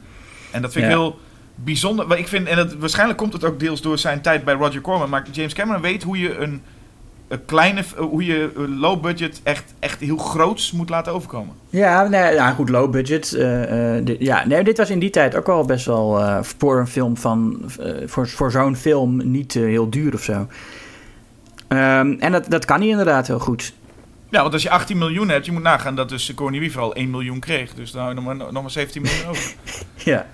[0.52, 0.96] En dat vind ik Ja.
[0.96, 1.20] heel
[1.54, 2.06] bijzonder.
[2.06, 4.80] Maar ik vind, en het, waarschijnlijk komt het ook deels door zijn tijd bij Roger
[4.80, 5.08] Corman.
[5.10, 6.62] Maar James Cameron weet hoe je een
[7.46, 11.54] kleine, hoe je een low budget echt, echt heel groots moet laten overkomen.
[11.70, 13.32] Ja, nee, ja, goed, low budget.
[13.32, 16.38] eh, eh, dit- ja, nee, dit was in die tijd ook wel best wel eh,
[16.42, 17.62] voor een film van.
[17.80, 20.46] eh, voor voor zo'n film niet eh, heel duur of zo.
[21.68, 23.72] Ehm, en dat, dat kan hij inderdaad heel goed.
[24.30, 26.94] Ja, want als je 18 miljoen hebt, je moet nagaan dat dus Sigourney Weaver al
[26.94, 27.74] 1 miljoen kreeg.
[27.74, 29.54] Dus dan hou je nog maar, nog maar 17 miljoen over.
[30.04, 30.26] Ja,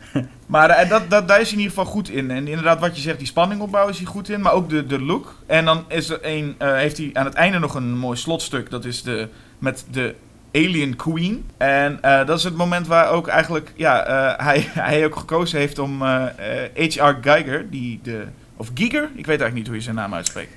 [0.47, 2.31] Maar eh, dat, dat, daar is hij in ieder geval goed in.
[2.31, 4.41] En inderdaad, wat je zegt, die spanning opbouwen is hij goed in.
[4.41, 5.35] Maar ook de, de look.
[5.47, 8.71] En dan is er een, eh, heeft hij aan het einde nog een mooi slotstuk.
[8.71, 9.29] Dat is de,
[9.59, 10.15] met de
[10.53, 11.51] Alien Queen.
[11.57, 15.59] En eh, dat is het moment waar ook eigenlijk ja, eh, hij, hij ook gekozen
[15.59, 17.17] heeft om H.R.
[17.21, 18.25] Geiger, die de,
[18.57, 20.53] of Giger, ik weet eigenlijk niet hoe je zijn naam uitspreekt.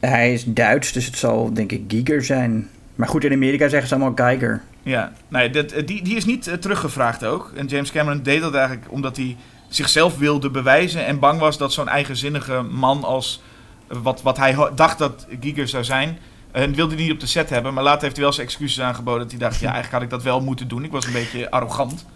[0.00, 2.68] Hij is Duits, dus het zal denk ik Giger zijn.
[2.94, 4.62] Maar goed, in Amerika zeggen ze allemaal Geiger.
[4.82, 7.52] Ja, nee, dat, eh, die, die is niet eh, teruggevraagd ook.
[7.54, 9.36] En James Cameron deed dat eigenlijk omdat hij
[9.68, 13.42] zichzelf wilde bewijzen en bang was dat zo'n eigenzinnige man als
[13.88, 16.18] eh, wat, wat hij dacht dat Giger zou zijn,
[16.50, 17.74] en wilde hij niet op de set hebben.
[17.74, 20.10] Maar later heeft hij wel zijn excuses aangeboden dat hij dacht, ja, eigenlijk had ik
[20.10, 20.84] dat wel moeten doen.
[20.84, 22.06] Ik was een beetje arrogant.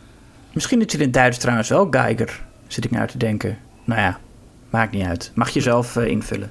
[0.52, 3.58] Misschien is het in het Duits trouwens wel Geiger, zit ik nou te denken.
[3.84, 4.18] Nou ja,
[4.72, 5.32] Maakt niet uit.
[5.34, 6.50] Mag je zelf invullen.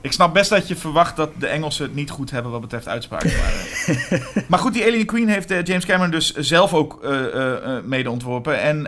[0.00, 2.88] Ik snap best dat je verwacht dat de Engelsen het niet goed hebben wat betreft
[2.88, 3.30] uitspraken.
[3.30, 3.54] Maar,
[3.86, 8.10] eh, maar goed, die Alien Queen heeft eh, James Cameron dus zelf ook eh, mede
[8.10, 8.60] ontworpen.
[8.60, 8.86] En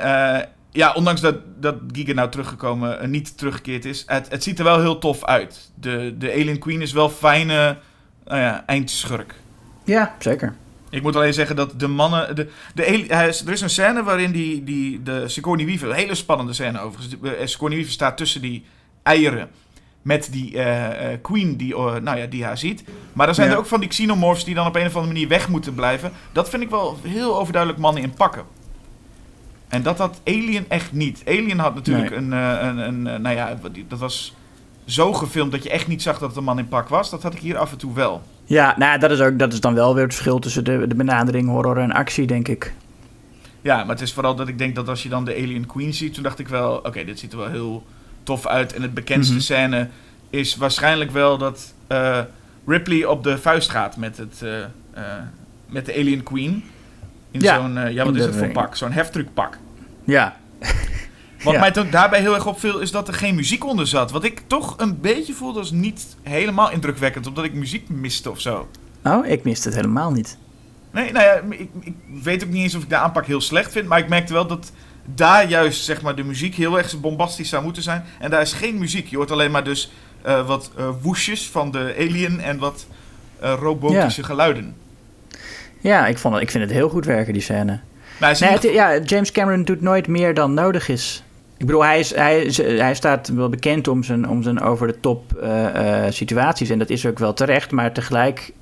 [0.71, 4.81] ja, ondanks dat, dat Giga nou teruggekomen, niet teruggekeerd is, het, het ziet er wel
[4.81, 5.71] heel tof uit.
[5.75, 7.79] De, de Alien Queen is wel fijne
[8.25, 9.35] nou ja, eindschurk.
[9.85, 10.55] Ja, zeker.
[10.91, 12.37] Ik moet alleen zeggen dat de mannen.
[12.37, 15.89] De, de, er is een scène waarin die, die, de Sigourney Weaver.
[15.89, 17.17] Een hele spannende scène overigens.
[17.51, 18.65] Sigourney Weaver staat tussen die
[19.03, 19.51] eieren.
[20.03, 22.85] Met die eh, eh, queen die, eh, nou ja, die haar ziet.
[23.13, 23.53] Maar dan zijn Ja.
[23.53, 26.13] er ook van die xenomorphs die dan op een of andere manier weg moeten blijven.
[26.33, 28.43] Dat vind ik wel heel overduidelijk mannen in pakken.
[29.69, 31.23] En dat had Alien echt niet.
[31.27, 32.19] Alien had natuurlijk Nee.
[32.19, 34.35] een, een, een, Nou ja, dat was
[34.85, 37.11] zo gefilmd dat je echt niet zag dat het een man in pak was.
[37.11, 38.23] Dat had ik hier af en toe wel.
[38.45, 40.87] Ja, nou, ja, dat is, ook, dat is dan wel weer het verschil tussen de,
[40.87, 42.73] de benadering horror en actie, denk ik.
[43.61, 45.95] Ja, maar het is vooral dat ik denk dat als je dan de Alien Queen
[45.95, 47.85] ziet, toen dacht ik wel, oké, dit ziet er wel heel
[48.23, 48.73] tof uit.
[48.75, 49.43] En het bekendste Mhm.
[49.43, 49.89] scène
[50.31, 52.19] is waarschijnlijk wel dat eh,
[52.67, 54.69] Ripley op de vuist gaat met, het, eh, eh,
[55.67, 56.65] met de Alien Queen.
[57.31, 58.77] In Ja, zo'n, ja, wat is het voor pak?
[58.77, 59.59] Zo'n heftruckpak.
[60.05, 60.37] Ja.
[61.45, 61.61] Wat Ja.
[61.61, 64.11] mij toen daarbij heel erg opviel, is dat er geen muziek onder zat.
[64.11, 68.41] Wat ik toch een beetje voelde als niet helemaal indrukwekkend, omdat ik muziek miste of
[68.41, 68.69] zo.
[69.05, 70.39] Oh, ik miste het helemaal niet.
[70.91, 73.73] Nee, nou ja, ik, ik weet ook niet eens of ik de aanpak heel slecht
[73.73, 73.89] vind.
[73.89, 74.73] Maar ik merkte wel dat
[75.05, 78.05] daar juist zeg maar, de muziek heel erg bombastisch zou moeten zijn.
[78.19, 79.07] En daar is geen muziek.
[79.09, 82.87] Je hoort alleen maar dus eh, wat eh woesjes van de alien en wat
[83.41, 84.75] eh, robotische geluiden.
[85.81, 87.81] Ja, ik, vond het, ik vind het heel goed werken, die scène.
[88.21, 91.23] Maar Nee, het- ja, James Cameron doet nooit meer dan nodig is.
[91.57, 95.33] Ik bedoel, hij, is, hij, is- hij staat wel bekend om zijn, om zijn over-de-top
[96.09, 96.71] situaties.
[96.71, 97.71] En dat is ook wel terecht.
[97.71, 98.53] Maar tegelijk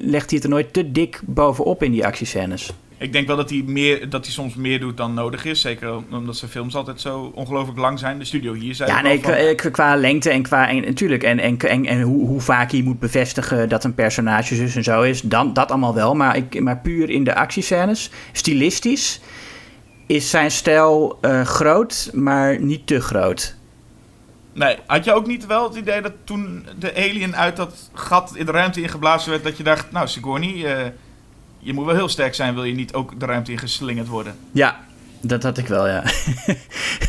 [0.00, 2.72] legt hij het er nooit te dik bovenop in die actiescènes.
[3.00, 5.60] Ik denk wel dat hij, meer, dat hij soms meer doet dan nodig is.
[5.60, 8.18] Zeker omdat zijn films altijd zo ongelooflijk lang zijn.
[8.18, 10.68] De studio hier zei Ja, nee, van- qua, qua- lengte en qua...
[10.68, 14.54] En, natuurlijk, en, en, en, en hoe, hoe vaak je moet bevestigen dat een personage
[14.54, 15.20] zus en zo is.
[15.20, 16.14] Dan, dat allemaal wel.
[16.14, 19.20] Maar, ik, maar puur in de actiescènes, stilistisch...
[20.06, 23.56] is zijn stijl eh, groot, maar niet te groot.
[24.52, 28.32] Nee, had je ook niet wel het idee dat toen de alien uit dat gat
[28.36, 30.86] in de ruimte ingeblazen werd, dat je dacht, nou Sigourney, eh,
[31.60, 34.34] je moet wel heel sterk zijn, wil je niet ook de ruimte in geslingerd worden?
[34.52, 34.80] Ja,
[35.20, 36.02] dat had ik wel, ja.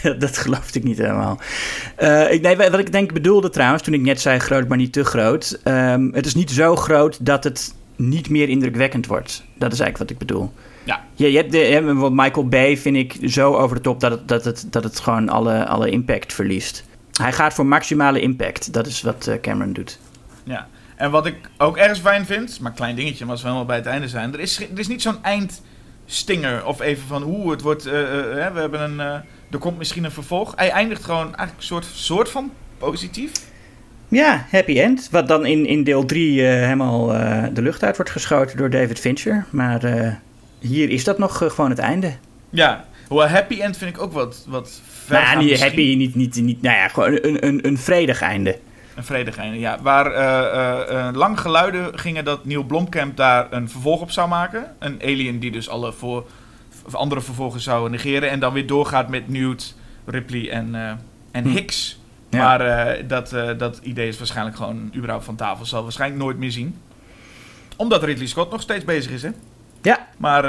[0.20, 1.40] dat geloofde ik niet helemaal.
[1.96, 4.94] Eh, ik, nee, wat ik denk bedoelde trouwens, toen ik net zei groot, maar niet
[4.94, 5.60] te groot.
[5.64, 9.44] ehm, het is niet zo groot dat het niet meer indrukwekkend wordt.
[9.58, 10.52] Dat is eigenlijk wat ik bedoel.
[10.84, 11.04] Ja.
[11.14, 14.00] Je, je hebt de, je hebt bijvoorbeeld Michael Bay, vind ik, zo over de top
[14.00, 16.84] dat het, dat het, dat het gewoon alle, alle impact verliest.
[17.12, 18.74] Hij gaat voor maximale impact.
[18.74, 20.00] Dat is wat eh, Cameron doet.
[20.44, 20.68] Ja.
[21.02, 23.68] En wat ik ook ergens fijn vind, maar een klein dingetje, maar als we helemaal
[23.68, 27.52] bij het einde zijn, er is, er is niet zo'n eindstinger of even van hoe
[27.52, 29.14] het wordt, eh, eh, hè, we hebben een, eh,
[29.52, 30.54] er komt misschien een vervolg.
[30.56, 33.32] Hij eindigt gewoon eigenlijk een soort, soort van positief.
[34.08, 35.08] Ja, happy end.
[35.12, 39.00] Wat dan in, in deel 3 helemaal eh, de lucht uit wordt geschoten door David
[39.00, 39.46] Fincher.
[39.50, 40.14] Maar eh,
[40.60, 42.14] hier is dat nog eh, gewoon het einde.
[42.50, 45.68] Ja, hoewel happy end vind ik ook wat, wat ver Nou, niet misschien.
[45.68, 48.58] happy, niet, niet, niet, nou ja, gewoon een, een, een vredig einde.
[48.96, 49.82] Een vredig einde, ja.
[49.82, 54.28] Waar eh, eh, eh, lang geluiden gingen dat Neil Blomkamp daar een vervolg op zou
[54.28, 54.76] maken.
[54.80, 56.26] Een alien die dus alle voor,
[56.92, 58.30] andere vervolgen zou negeren.
[58.30, 59.76] En dan weer doorgaat met Newt,
[60.06, 60.76] Ripley en,
[61.32, 61.50] en Hm.
[61.50, 62.00] Hicks.
[62.30, 62.44] Ja.
[62.44, 65.66] Maar dat, dat idee is waarschijnlijk gewoon überhaupt van tafel.
[65.66, 66.78] Zal waarschijnlijk nooit meer zien.
[67.76, 69.30] Omdat Ridley Scott nog steeds bezig is, hè.
[69.82, 70.46] Ja, Maar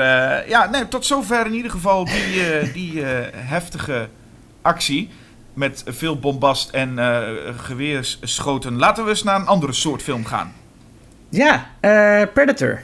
[0.48, 3.02] ja, nee, tot zover in ieder geval die, die
[3.34, 4.08] heftige
[4.62, 5.10] actie.
[5.54, 7.20] Met veel bombast en eh
[7.56, 8.76] geweerschoten.
[8.76, 10.52] Laten we eens naar een andere soort film gaan.
[11.28, 12.82] ja eh, Predator.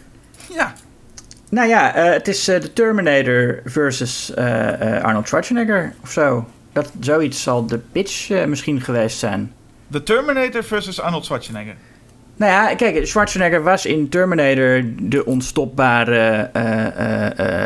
[0.52, 0.72] Ja,
[1.50, 4.37] Nou ja, eh, het is de Terminator versus
[5.02, 6.46] Arnold Schwarzenegger of zo.
[6.72, 9.52] Dat, zoiets zal de pitch misschien geweest zijn.
[9.90, 11.74] The Terminator versus Arnold Schwarzenegger.
[12.37, 16.50] Nou ja, kijk, Schwarzenegger was in Terminator de onstopbare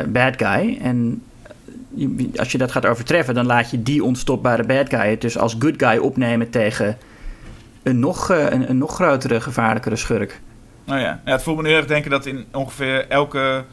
[0.09, 0.79] bad guy.
[0.83, 1.23] En
[2.37, 5.57] als je dat gaat overtreffen, dan laat je die onstopbare bad guy het dus als
[5.59, 6.99] good guy opnemen tegen
[7.83, 10.41] een nog, eh, een, een nog grotere, gevaarlijkere schurk.
[10.85, 11.21] Nou ja.
[11.25, 13.65] ja, het voelt me nu erg denken dat in ongeveer elke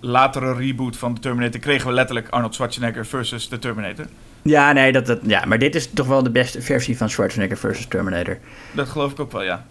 [0.00, 4.06] latere reboot van The Terminator kregen we letterlijk Arnold Schwarzenegger versus The Terminator.
[4.42, 7.56] Ja, nee, dat, dat, ja, maar dit is toch wel de beste versie van Schwarzenegger
[7.56, 8.38] versus Terminator.
[8.72, 9.64] Dat geloof ik ook wel, ja.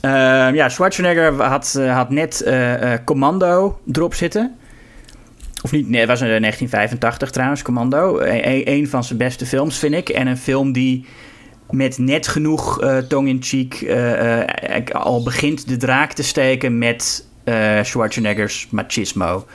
[0.00, 4.56] Ehm, ja, Schwarzenegger had, eh, had net eh, Commando erop zitten.
[5.62, 8.20] Of niet, nee, het was in 1985 trouwens, Commando.
[8.20, 10.08] E- een van zijn beste films, vind ik.
[10.08, 11.06] En een film die
[11.70, 17.26] met net genoeg eh tong-in-cheek eh, eh, eigenlijk al begint de draak te steken met
[17.44, 19.46] eh, Schwarzeneggers machismo.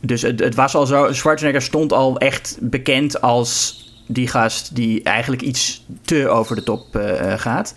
[0.00, 5.02] Dus het, het was al zo, Schwarzenegger stond al echt bekend als die gast die
[5.02, 7.74] eigenlijk iets te over de top eh, eh, gaat.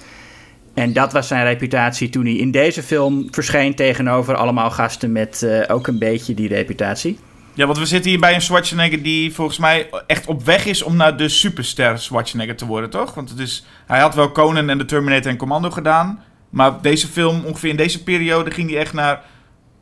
[0.73, 5.43] En dat was zijn reputatie toen hij in deze film verscheen tegenover allemaal gasten met
[5.43, 7.19] eh, ook een beetje die reputatie.
[7.53, 10.83] Ja, want we zitten hier bij een Schwarzenegger die volgens mij echt op weg is
[10.83, 13.13] om naar de superster Schwarzenegger te worden, toch?
[13.13, 16.23] Want het is, hij had wel Conan en de Terminator en Commando gedaan.
[16.49, 19.21] Maar deze film, ongeveer in deze periode, ging hij echt naar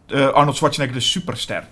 [0.08, 1.64] eh, Arnold Schwarzenegger, de superster.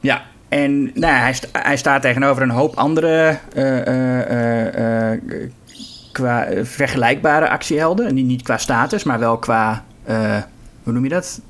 [0.00, 5.20] Ja, en nou, hij, hij staat tegenover een hoop andere eh, eh,
[6.12, 8.14] qua vergelijkbare actiehelden.
[8.14, 9.84] Niet, niet qua status, maar wel qua.
[10.82, 11.40] hoe noem je dat?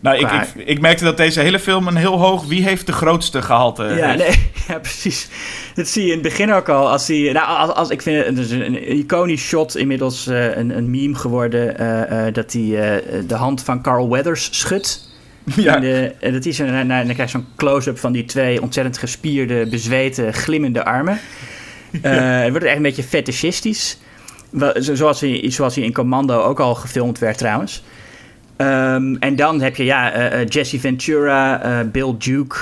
[0.00, 2.92] Nou, ik, ik, ik merkte dat deze hele film een heel hoog wie heeft de
[2.92, 5.28] grootste gehalte Ja, nee, ja, precies.
[5.74, 6.90] Dat zie je in het begin ook al.
[6.90, 10.90] Als hij, nou, als, als, ik vind het een iconisch shot, inmiddels eh, een, een
[10.90, 15.04] meme geworden, eh, eh, dat hij de hand van Carl Weathers schudt.
[15.54, 15.74] Ja.
[15.74, 18.62] En, de, en dat is een, en dan krijg je zo'n close-up van die twee
[18.62, 21.20] ontzettend gespierde, bezweten, glimmende armen.
[22.00, 23.98] Het wordt echt een beetje fetishistisch.
[24.74, 27.82] Zoals hij, zoals hij in Commando ook al gefilmd werd trouwens.
[28.56, 32.56] Ehm, en dan heb je ja, eh, eh, Jesse Ventura, eh, Bill Duke,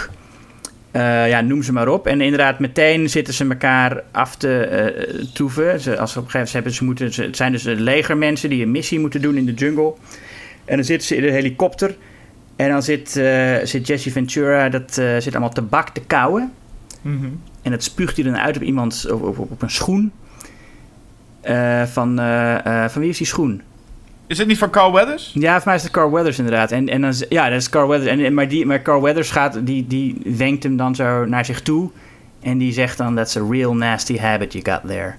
[1.26, 2.06] ja, noem ze maar op.
[2.06, 5.80] En inderdaad, meteen zitten ze elkaar af te toeven.
[5.80, 8.48] Ze, als ze op een gegeven moment hebben, ze moeten, ze, het zijn dus legermensen
[8.48, 9.94] die een missie moeten doen in de jungle.
[10.64, 11.96] En dan zitten ze in een helikopter.
[12.56, 13.10] En dan zit,
[13.62, 16.52] zit Jesse Ventura, dat zit allemaal tabak te kauwen.
[17.02, 17.26] Mhm.
[17.62, 20.12] En dat spuugt hij dan uit op iemand, op, op, op een schoen.
[21.92, 22.16] Van,
[22.90, 23.62] van wie is die schoen?
[24.26, 25.30] Is het niet van Carl Weathers?
[25.34, 26.72] Ja, voor mij is het Carl Weathers inderdaad.
[26.72, 28.10] En, en dan, ja, dat is Carl Weathers.
[28.10, 31.62] En, maar, die, maar Carl Weathers gaat, die, die wenkt hem dan zo naar zich
[31.62, 31.90] toe.
[32.42, 35.14] En die zegt dan, that's a real nasty habit you got there.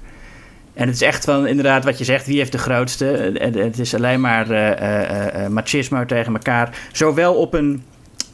[0.74, 3.12] En het is echt wel inderdaad wat je zegt, wie heeft de grootste?
[3.12, 6.78] Eh, Het, het is alleen maar eh, eh, eh, machismo tegen elkaar.
[6.92, 7.84] Zowel op een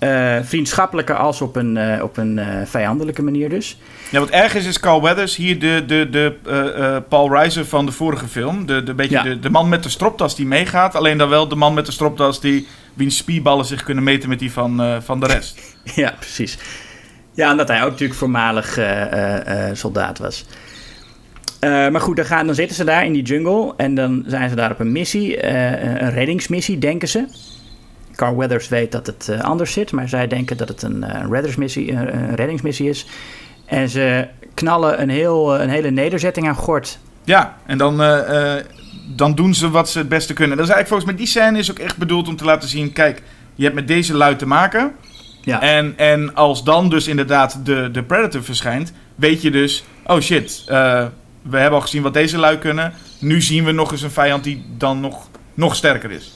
[0.02, 3.78] eh, vriendschappelijke als op een, eh, op een eh, vijandelijke manier dus.
[4.10, 7.92] Ja, wat erg is, is Carl Weathers hier de, de, de Paul Reiser van de
[7.92, 8.66] vorige film.
[8.66, 9.24] De, de, beetje Ja.
[9.24, 10.96] de, de man met de stropdas die meegaat.
[10.96, 14.40] Alleen dan wel de man met de stropdas die wiens spierballen zich kunnen meten met
[14.40, 15.60] die van, van de rest.
[15.96, 16.58] Ja, precies.
[17.34, 18.80] Ja, omdat hij ook natuurlijk voormalig
[19.74, 20.46] soldaat was.
[21.60, 24.56] Maar goed, dan, gaan, dan zitten ze daar in die jungle en dan zijn ze
[24.56, 27.26] daar op een missie, een reddingsmissie, denken ze.
[28.22, 31.30] Carl Weathers weet dat het eh, anders zit, maar zij denken dat het een, eh,
[31.30, 33.06] reddersmissie, eh, een reddingsmissie is.
[33.66, 37.00] En ze knallen een, heel, eh, een hele nederzetting aan gort.
[37.24, 37.98] Ja, en dan,
[39.16, 40.58] dan doen ze wat ze het beste kunnen.
[40.58, 42.94] Dat is eigenlijk volgens mij, die scène is ook echt bedoeld om te laten zien...
[42.94, 43.22] Kijk,
[43.56, 44.92] je hebt met deze lui te maken.
[45.42, 45.62] Ja.
[45.62, 48.94] En, en als dan dus inderdaad de, de Predator verschijnt...
[49.16, 50.64] weet je dus, oh shit,
[51.42, 52.94] we hebben al gezien wat deze lui kunnen.
[53.20, 56.32] Nu zien we nog eens een vijand die dan nog, nog sterker is.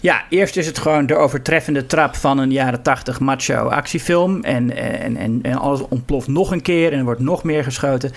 [0.00, 4.42] Ja, eerst is het gewoon de overtreffende trap van een jaren 80 macho actiefilm.
[4.42, 8.12] En, en, en, alles ontploft nog een keer en er wordt nog meer geschoten.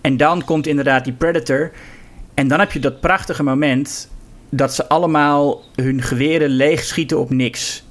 [0.00, 1.70] En dan komt inderdaad die Predator.
[2.34, 4.10] En dan heb je dat prachtige moment
[4.48, 7.84] dat ze allemaal hun geweren leegschieten op niks.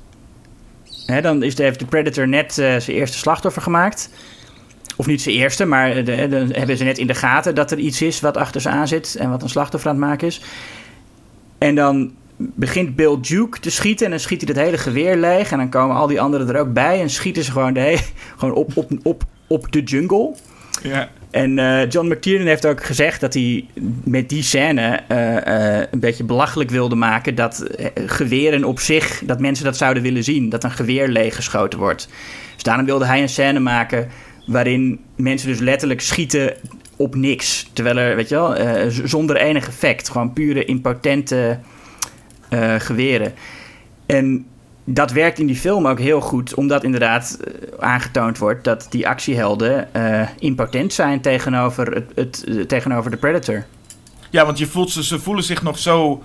[1.06, 4.10] Hè, dan is de, heeft de Predator net eh, zijn eerste slachtoffer gemaakt.
[4.96, 8.02] Of niet zijn eerste, maar dan hebben ze net in de gaten dat er iets
[8.02, 10.42] is wat achter ze aan zit en wat een slachtoffer aan het maken is.
[11.58, 15.52] En dan begint Bill Duke te schieten en dan schiet hij het hele geweer leeg.
[15.52, 18.00] En dan komen al die anderen er ook bij en schieten ze gewoon, de
[18.38, 20.36] gewoon op, op, op, op de jungle.
[20.84, 21.10] Ja.
[21.32, 23.66] En eh, John McTiernan heeft ook gezegd dat hij
[24.04, 27.68] met die scène eh, eh, een beetje belachelijk wilde maken dat
[28.06, 32.10] geweren op zich, dat mensen dat zouden willen zien, dat een geweer leeggeschoten wordt.
[32.54, 34.08] Dus daarom wilde hij een scène maken
[34.46, 36.54] waarin mensen dus letterlijk schieten
[36.96, 37.70] op niks.
[37.74, 38.56] Terwijl er, weet je wel,
[38.90, 41.60] zonder enig effect, gewoon pure impotente
[42.50, 43.34] eh, geweren.
[44.06, 44.46] En
[44.84, 49.08] dat werkt in die film ook heel goed, omdat inderdaad eh, aangetoond wordt dat die
[49.08, 53.66] actiehelden eh, impotent zijn tegenover, het, het, tegenover de Predator.
[54.30, 56.24] Ja, want je voelt ze, ze voelen zich nog zo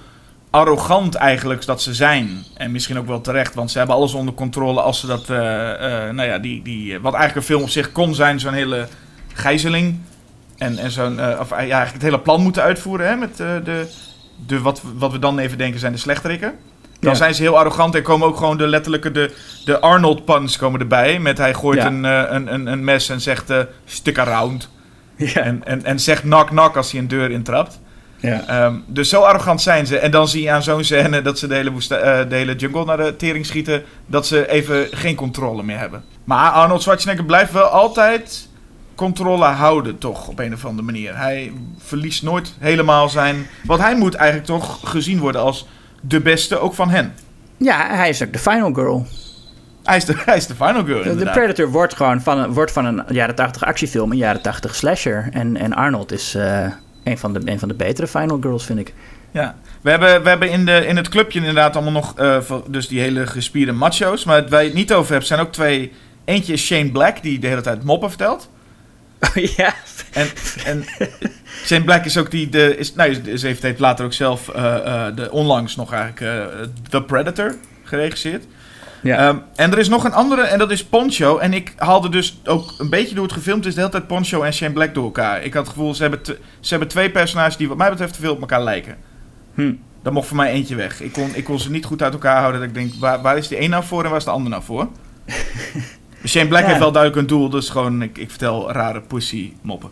[0.50, 2.44] arrogant eigenlijk dat ze zijn.
[2.54, 5.28] En misschien ook wel terecht, want ze hebben alles onder controle als ze dat...
[6.12, 8.88] nou ja, die, die, wat eigenlijk een film op zich kon zijn, zo'n hele
[9.32, 9.98] gijzeling.
[10.58, 13.86] En, en zo'n, of ja, eigenlijk het hele plan moeten uitvoeren hè, met de,
[14.46, 16.52] de wat, wat we dan even denken zijn de slechterikken.
[17.00, 17.18] Dan Ja.
[17.18, 20.80] zijn ze heel arrogant en komen ook gewoon de letterlijke de, de Arnold puns komen
[20.80, 21.18] erbij.
[21.18, 21.86] Met hij gooit Ja.
[21.86, 24.68] een, eh, een, een, een mes en zegt eh stick around.
[25.16, 27.80] Ja, En, en, en zegt knock knock als hij een deur intrapt.
[28.20, 28.44] ja.
[28.46, 29.98] Ehm, dus zo arrogant zijn ze.
[29.98, 32.54] En dan zie je aan zo'n scène dat ze de hele, woesta- eh, de hele
[32.54, 33.82] jungle naar de tering schieten.
[34.06, 36.04] Dat ze even geen controle meer hebben.
[36.24, 38.48] Maar Arnold Schwarzenegger blijft wel altijd
[38.94, 40.28] controle houden, toch?
[40.28, 41.16] Op een of andere manier.
[41.16, 43.46] Hij verliest nooit helemaal zijn...
[43.64, 45.66] Want hij moet eigenlijk toch gezien worden als
[46.00, 47.14] de beste, ook van hen.
[47.56, 49.06] ja, hij is ook de final girl.
[49.84, 51.30] Hij is de, hij is de final girl, De.
[51.30, 55.28] Predator wordt gewoon van een, wordt van een jaren 80 actiefilm een jaren 80 slasher.
[55.32, 56.66] En, en Arnold is eh,
[57.04, 58.94] een, van de, een van de betere Final Girls, vind ik.
[59.30, 59.54] Ja.
[59.80, 63.00] We hebben, we hebben in, de, in het clubje inderdaad allemaal nog eh, dus die
[63.00, 64.24] hele gespierde macho's.
[64.24, 65.92] Maar waar je het niet over hebt, zijn ook twee...
[66.24, 68.50] Eentje is Shane Black, die de hele tijd moppen vertelt.
[69.56, 69.74] ja.
[70.12, 70.28] En,
[70.64, 70.84] en
[71.64, 72.48] Shane Black is ook die...
[72.48, 76.20] De, is, nou, ze heeft, heeft later ook zelf eh, eh, de, onlangs nog eigenlijk
[76.20, 78.44] eh, The Predator geregisseerd.
[79.02, 79.28] ja.
[79.28, 81.38] Ehm, en er is nog een andere, en dat is Poncho.
[81.38, 84.42] En ik haalde dus ook een beetje door het gefilmd is de hele tijd Poncho
[84.42, 85.42] en Shane Black door elkaar.
[85.42, 86.20] Ik had het gevoel, ze hebben,
[86.60, 88.96] ze hebben twee personages die wat mij betreft te veel op elkaar lijken.
[89.54, 89.72] Hm.
[90.02, 91.00] Daar mocht voor mij eentje weg.
[91.00, 92.60] Ik kon, ik kon ze niet goed uit elkaar houden.
[92.60, 94.50] Dat ik denk, waar, waar is die een nou voor en waar is de ander
[94.50, 94.88] nou voor?
[96.26, 96.66] Shane Black Ja.
[96.66, 99.90] heeft wel duidelijk een doel, dus gewoon, ik, ik vertel rare pussy moppen.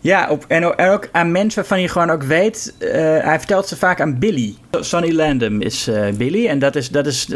[0.00, 2.74] Ja, op, en, ook, en ook aan mensen waarvan je gewoon ook weet...
[2.78, 4.54] eh, hij vertelt ze vaak aan Billy.
[4.70, 6.46] Sonny Landham is eh, Billy.
[6.46, 7.28] En dat is, dat is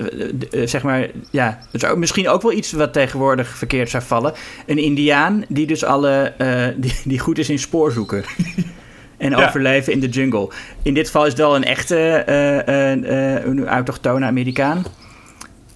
[0.50, 1.06] eh, zeg maar...
[1.30, 4.32] Ja, dat is ook, misschien ook wel iets wat tegenwoordig verkeerd zou vallen.
[4.66, 6.32] Een indiaan die dus alle...
[6.38, 8.24] eh, die, die goed is in spoorzoeken.
[9.18, 9.46] en Ja.
[9.46, 10.48] overleven in de jungle.
[10.82, 14.84] In dit geval is het wel een echte eh, eh, eh, een autochtone Amerikaan.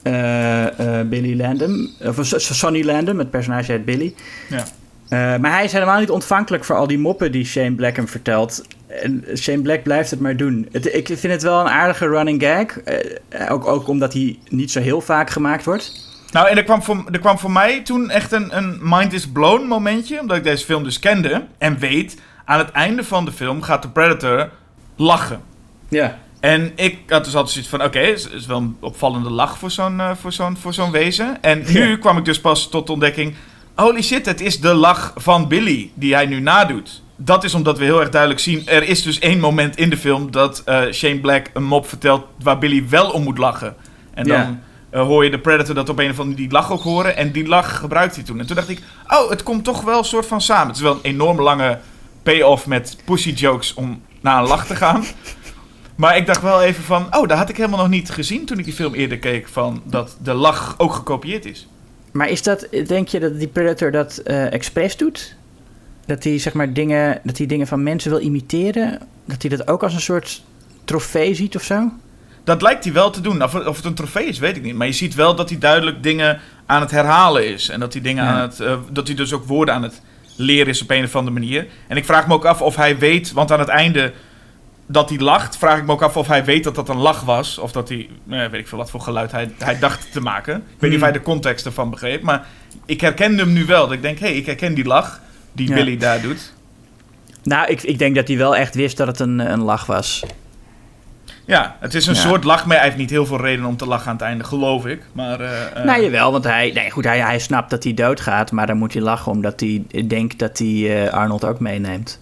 [0.04, 1.88] Eh, eh, Billy Landham.
[2.00, 4.14] Of eh, Sonny Landham, het personage heet Billy.
[4.48, 4.64] Ja.
[5.08, 8.08] Uh, maar hij is helemaal niet ontvankelijk voor al die moppen die Shane Black hem
[8.08, 8.64] vertelt.
[8.86, 10.68] En Shane Black blijft het maar doen.
[10.72, 12.66] Het, ik vind het wel een aardige running gag.
[12.76, 15.92] Uh, ook, ook omdat hij niet zo heel vaak gemaakt wordt.
[16.32, 19.28] Nou, en er kwam voor, er kwam voor mij toen echt een, een mind is
[19.28, 20.20] blown momentje.
[20.20, 22.16] Omdat ik deze film dus kende en weet...
[22.44, 24.50] aan het einde van de film gaat de Predator
[24.96, 25.40] lachen.
[25.88, 26.18] Ja.
[26.44, 29.70] En ik had dus altijd zoiets van, oké, het is wel een opvallende lach voor
[29.70, 31.42] zo'n uh, voor zo'n voor zo'n wezen.
[31.42, 33.34] En nu kwam ik dus pas tot de ontdekking,
[33.74, 37.02] holy shit, het is de lach van Billy die hij nu nadoet.
[37.16, 39.96] Dat is omdat we heel erg duidelijk zien, er is dus één moment in de
[39.96, 43.76] film dat uh, Shane Black een mop vertelt waar Billy wel om moet lachen.
[44.14, 44.36] En dan
[44.90, 45.00] Ja.
[45.00, 47.32] uh, hoor je de Predator dat op een of andere die lach ook horen en
[47.32, 48.40] die lach gebruikt hij toen.
[48.40, 50.66] En toen dacht ik, oh, het komt toch wel een soort van samen.
[50.66, 51.78] Het is wel een enorme lange
[52.22, 55.04] payoff met pussy jokes om naar een lach te gaan.
[55.96, 58.58] Maar ik dacht wel even van, oh, dat had ik helemaal nog niet gezien toen
[58.58, 59.48] ik die film eerder keek.
[59.48, 61.66] Van dat de lach ook gekopieerd is.
[62.10, 65.34] Maar is dat, denk je dat die Predator dat uh, expres doet?
[66.06, 68.98] Dat hij zeg maar dingen, dat hij dingen van mensen wil imiteren?
[69.24, 70.42] Dat hij dat ook als een soort
[70.84, 71.92] trofee ziet of zo?
[72.44, 73.42] Dat lijkt hij wel te doen.
[73.42, 74.74] Of, of het een trofee is, weet ik niet.
[74.74, 77.68] Maar je ziet wel dat hij duidelijk dingen aan het herhalen is.
[77.68, 78.30] En dat hij dingen Ja.
[78.30, 78.60] aan het.
[78.60, 80.00] Uh, dat hij dus ook woorden aan het
[80.36, 81.66] leren is op een of andere manier.
[81.88, 84.12] En ik vraag me ook af of hij weet, want aan het einde
[84.86, 87.20] dat hij lacht, vraag ik me ook af of hij weet dat dat een lach
[87.22, 87.58] was.
[87.58, 90.56] Of dat hij, eh, weet ik veel wat voor geluid hij, hij dacht te maken.
[90.56, 91.02] Ik weet niet of Hmm.
[91.02, 92.22] hij de context ervan begreep.
[92.22, 92.46] Maar
[92.86, 93.82] ik herkende hem nu wel.
[93.84, 95.20] Dat ik denk, hé, hey, ik herken die lach
[95.52, 95.74] die Ja.
[95.74, 96.52] Billy daar doet.
[97.42, 100.24] Nou, ik, ik denk dat hij wel echt wist dat het een, een lach was.
[101.46, 102.20] Ja, het is een Ja.
[102.20, 104.44] soort lach, maar hij heeft niet heel veel reden om te lachen aan het einde,
[104.44, 105.02] geloof ik.
[105.12, 108.66] Maar, eh, nou, jawel, want hij, nee, goed, hij, hij snapt dat hij doodgaat, maar
[108.66, 112.20] dan moet hij lachen omdat hij denkt dat hij eh, Arnold ook meeneemt.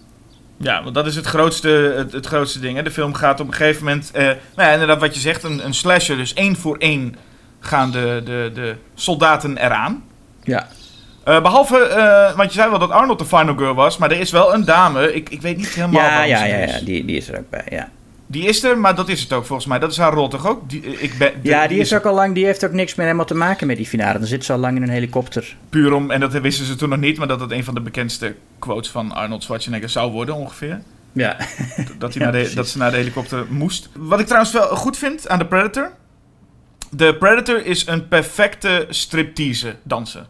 [0.62, 2.76] Ja, want dat is het grootste, het, het grootste ding.
[2.76, 2.82] Hè.
[2.82, 4.10] De film gaat op een gegeven moment...
[4.10, 6.16] eh, nou ja, inderdaad wat je zegt, een, een slasher.
[6.16, 7.16] Dus één voor één
[7.60, 10.04] gaan de, de, de soldaten eraan.
[10.42, 10.66] Ja.
[11.24, 13.98] Eh, behalve, eh, want je zei wel dat Arnold de final girl was.
[13.98, 16.54] Maar er is wel een dame, ik, ik weet niet helemaal Ja, waarom ja, ja,
[16.54, 16.80] er ja, is.
[16.80, 17.88] die, die is er ook bij, ja.
[18.32, 19.78] Die is er, maar dat is het ook volgens mij.
[19.78, 20.70] Dat is haar rol toch ook?
[20.70, 23.06] Die, eh, ik ben, Ja, die is ook al lang, die heeft ook niks meer
[23.06, 24.18] helemaal te maken met die finale.
[24.18, 25.56] Dan zit ze al lang in een helikopter.
[25.68, 27.18] Puur om, en dat wisten ze toen nog niet...
[27.18, 30.82] maar dat het een van de bekendste quotes van Arnold Schwarzenegger zou worden ongeveer.
[31.12, 31.36] Ja.
[31.98, 33.88] Dat, hij Ja, naar de, dat ze naar de helikopter moest.
[33.96, 35.92] Wat ik trouwens wel goed vind aan de Predator.
[36.90, 40.26] De Predator is een perfecte striptease danser.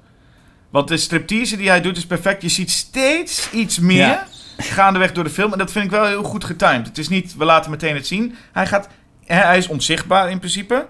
[0.70, 2.42] Want de striptease die hij doet is perfect.
[2.42, 4.26] Je ziet steeds iets meer Ja.
[4.56, 5.52] Gaandeweg door de film.
[5.52, 6.86] En dat vind ik wel heel goed getimed.
[6.86, 8.34] Het is niet, we laten meteen het zien.
[8.52, 8.88] Hij, gaat,
[9.24, 10.86] hij is onzichtbaar in principe.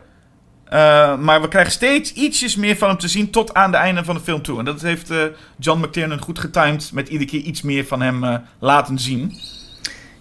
[0.72, 4.04] Uh, maar we krijgen steeds ietsjes meer van hem te zien tot aan de einde
[4.04, 4.58] van de film toe.
[4.58, 5.22] En dat heeft uh,
[5.58, 9.34] John McTiernan goed getimed met iedere keer iets meer van hem uh, laten zien.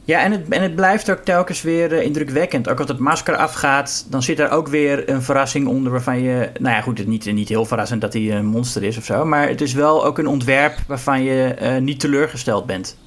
[0.04, 2.70] Ja, en het, en het blijft ook telkens weer eh, indrukwekkend.
[2.70, 6.50] Ook als het masker afgaat, dan zit er ook weer een verrassing onder waarvan je...
[6.60, 9.26] Nou ja, goed, het niet, niet heel verrassend dat hij een monster is of zo.
[9.26, 12.98] Maar het is wel ook een ontwerp waarvan je eh, niet teleurgesteld bent.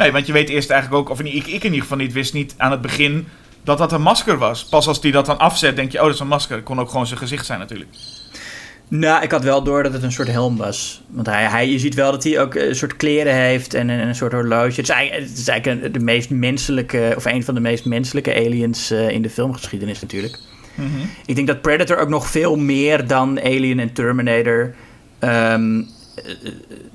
[0.00, 1.10] Nee, want je weet eerst eigenlijk ook...
[1.10, 3.26] Of ik, ik in ieder geval niet wist niet aan het begin
[3.64, 4.64] dat dat een masker was.
[4.64, 6.56] Pas als hij dat dan afzet, denk je, oh, dat is een masker.
[6.56, 7.90] Het kon ook gewoon zijn gezicht zijn natuurlijk.
[8.88, 11.02] Nou, ik had wel door dat het een soort helm was.
[11.08, 14.08] Want hij, hij, je ziet wel dat hij ook een soort kleren heeft en een,
[14.08, 14.68] een soort horloge.
[14.68, 17.84] Het is eigenlijk, het is eigenlijk een, de meest menselijke, of een van de meest
[17.84, 20.38] menselijke aliens uh, in de filmgeschiedenis natuurlijk.
[20.74, 21.10] Mm -hmm.
[21.26, 24.74] Ik denk dat Predator ook nog veel meer dan Alien en Terminator
[25.20, 25.99] um, eh,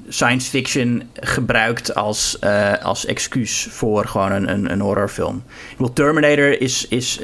[0.07, 5.43] science fiction gebruikt als, eh, als excuus voor gewoon een, een, een horrorfilm.
[5.77, 7.19] Bedoel, Terminator is, is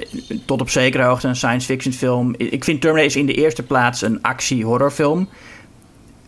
[0.45, 2.33] tot op zekere hoogte een science fiction film.
[2.37, 5.29] Ik vind Terminator is in de eerste plaats een actie-horrorfilm.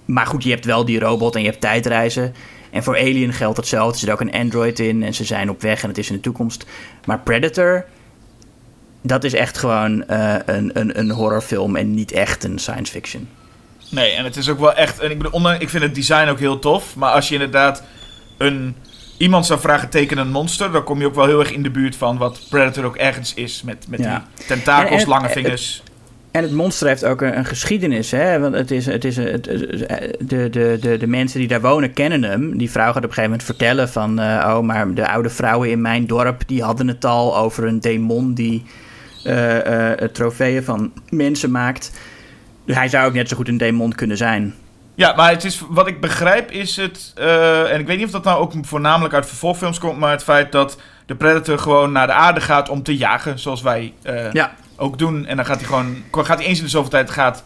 [0.05, 2.34] Maar goed, je hebt wel die robot en je hebt tijdreizen.
[2.71, 3.93] En voor Alien geldt hetzelfde.
[3.93, 6.15] Er zit ook een android in en ze zijn op weg en het is in
[6.15, 6.65] de toekomst.
[7.05, 7.86] Maar Predator,
[9.01, 13.28] dat is echt gewoon eh, een, een, een horrorfilm en niet echt een science fiction.
[13.93, 14.99] Nee, en het is ook wel echt.
[14.99, 16.95] En ik, bedoel, ondanks- ik vind het design ook heel tof.
[16.95, 17.83] Maar als je inderdaad
[18.37, 18.75] een.
[19.17, 21.69] Iemand zou vragen teken een monster, dan kom je ook wel heel erg in de
[21.71, 23.61] buurt van wat Predator ook ergens is.
[23.65, 24.25] Met, met Ja.
[24.37, 25.83] die tentakels, En- en- lange vingers.
[26.31, 28.11] En het monster heeft ook een, een geschiedenis.
[28.11, 28.39] Hè?
[28.39, 32.23] Want het is, het is, het, de, de, de, de mensen die daar wonen kennen
[32.23, 32.57] hem.
[32.57, 34.19] Die vrouw gaat op een gegeven moment vertellen van...
[34.19, 34.25] eh,
[34.55, 36.41] oh, maar de oude vrouwen in mijn dorp...
[36.47, 38.63] die hadden het al over een demon die
[39.23, 41.91] eh, trofeeën van mensen maakt.
[42.66, 44.55] Dus hij zou ook net zo goed een demon kunnen zijn.
[44.95, 47.11] Ja, maar het is, wat ik begrijp is het.
[47.16, 49.99] eh, en ik weet niet of dat nou ook voornamelijk uit vervolgfilms komt.
[49.99, 53.39] Maar het feit dat de Predator gewoon naar de aarde gaat om te jagen.
[53.39, 55.26] Zoals wij eh, Ja, ook doen.
[55.26, 55.95] En dan gaat hij gewoon.
[56.11, 57.09] Gaat hij eens in de zoveel tijd.
[57.11, 57.43] Gaat,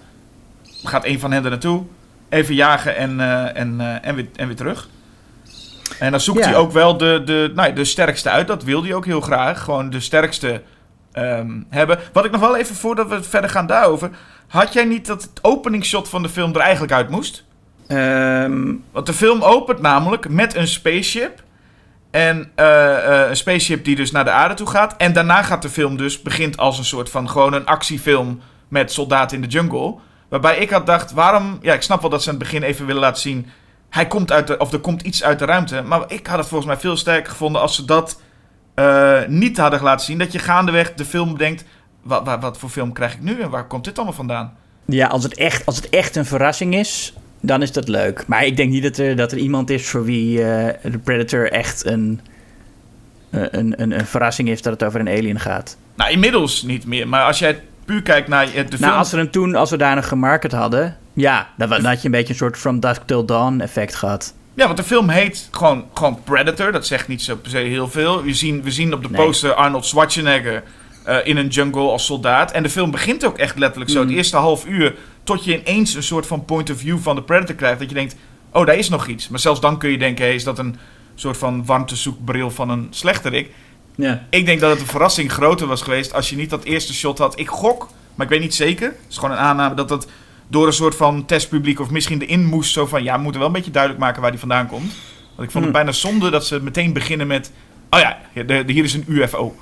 [0.83, 1.83] gaat een van hen er naartoe.
[2.29, 4.89] Even jagen en, eh, en, en, weer, en weer terug.
[5.99, 6.45] En dan zoekt Ja.
[6.45, 8.47] hij ook wel de, de, nou, de sterkste uit.
[8.47, 9.63] Dat wil hij ook heel graag.
[9.63, 10.61] Gewoon de sterkste
[11.11, 11.99] ehm, hebben.
[12.13, 14.09] Wat ik nog wel even voordat we verder gaan daarover.
[14.47, 17.43] Had jij niet dat het openingsshot van de film er eigenlijk uit moest?
[17.87, 21.43] Ehm, Want de film opent namelijk met een spaceship.
[22.11, 24.95] En eh, eh, een spaceship die dus naar de aarde toe gaat.
[24.97, 28.91] En daarna gaat de film dus, begint als een soort van gewoon een actiefilm met
[28.91, 29.95] soldaten in de jungle.
[30.29, 31.59] Waarbij ik had dacht, waarom...
[31.61, 33.47] Ja, ik snap wel dat ze aan het begin even willen laten zien...
[33.89, 35.81] Hij komt uit de, of er komt iets uit de ruimte.
[35.81, 38.21] Maar ik had het volgens mij veel sterker gevonden als ze dat
[38.75, 40.17] eh, niet hadden laten zien.
[40.17, 41.63] Dat je gaandeweg de film denkt...
[42.07, 44.53] Wat, wat, wat voor film krijg ik nu en waar komt dit allemaal vandaan?
[44.87, 48.23] ja, als het, echt, als het echt een verrassing is, dan is dat leuk.
[48.27, 51.51] Maar ik denk niet dat er, dat er iemand is voor wie eh, de Predator
[51.51, 52.21] echt een,
[53.29, 55.77] eh, een, een, een verrassing is dat het over een alien gaat.
[55.95, 57.07] Nou, inmiddels niet meer.
[57.07, 58.81] Maar als jij puur kijkt naar eh, de film...
[58.81, 62.05] Nou, als we hem toen, als we daar nog gemarket hadden, ja, dan, had je
[62.05, 64.33] een beetje een soort From Dusk Till Dawn effect gehad.
[64.53, 66.71] Ja, want de film heet gewoon, gewoon Predator.
[66.71, 68.23] Dat zegt niet zo per se heel veel.
[68.23, 69.25] We zien, we zien op de Nee.
[69.25, 70.63] poster Arnold Schwarzenegger
[71.07, 72.51] eh, in een jungle als soldaat.
[72.51, 73.99] En de film begint ook echt letterlijk zo.
[73.99, 77.21] Het eerste half uur tot je ineens een soort van point of view van de
[77.23, 77.79] Predator krijgt.
[77.79, 78.15] Dat je denkt,
[78.51, 79.29] oh, daar is nog iets.
[79.29, 80.75] Maar zelfs dan kun je denken, hey, is dat een
[81.15, 83.49] soort van warmtezoekbril van een slechterik?
[83.95, 84.25] Ja.
[84.29, 87.17] Ik denk dat het een verrassing groter was geweest als je niet dat eerste shot
[87.17, 87.39] had.
[87.39, 88.87] Ik gok, maar ik weet niet zeker.
[88.87, 90.07] Het is gewoon een aanname dat dat
[90.47, 92.71] door een soort van testpubliek of misschien erin moest.
[92.73, 94.93] Zo van, ja, we moeten wel een beetje duidelijk maken waar die vandaan komt.
[95.35, 95.71] Want ik vond het Hmm.
[95.71, 97.51] bijna zonde dat ze meteen beginnen met...
[97.89, 99.55] Oh ja, de, de- hier is een UFO.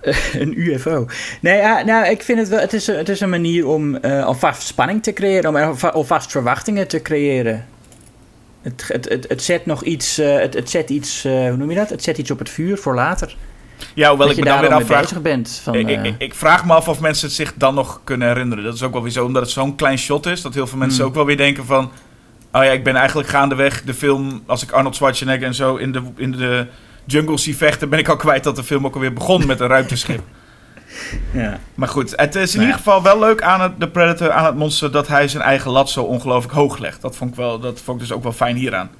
[0.42, 1.06] een UFO.
[1.40, 2.58] Nee, nou, ik vind het wel.
[2.60, 5.88] Het is, een- het is een manier om eh, alvast spanning te creëren, om alva-
[5.88, 7.66] alvast verwachtingen te creëren.
[8.62, 10.18] Het, het, het, het zet nog iets.
[10.18, 11.24] eh, het, het zet iets.
[11.24, 11.90] eh, hoe noem je dat?
[11.90, 13.36] Het zet iets op het vuur voor later.
[13.94, 15.00] Ja, hoewel dat ik je me dan daar weer afvraag...
[15.02, 15.60] bezig bent.
[15.62, 18.28] Van, Ik, eh, ik, ik vraag me af of mensen het zich dan nog kunnen
[18.28, 18.64] herinneren.
[18.64, 20.42] Dat is ook wel weer zo, omdat het zo'n klein shot is.
[20.42, 21.08] Dat heel veel mensen Hmm.
[21.08, 21.84] ook wel weer denken van...
[22.52, 24.42] Oh ja, ik ben eigenlijk gaandeweg de film...
[24.46, 26.66] Als ik Arnold Schwarzenegger en zo in de, in de
[27.10, 27.88] jungle zie vechten...
[27.88, 30.20] ben ik al kwijt dat de film ook alweer begon met een ruimteschip.
[31.32, 31.58] ja.
[31.74, 34.44] Maar goed, het is in Nou ieder geval wel leuk aan het, de Predator, aan
[34.44, 34.92] het monster...
[34.92, 37.02] dat hij zijn eigen lat zo ongelooflijk hoog legt.
[37.02, 38.90] Dat vond ik, wel, dat vond ik dus ook wel fijn hieraan.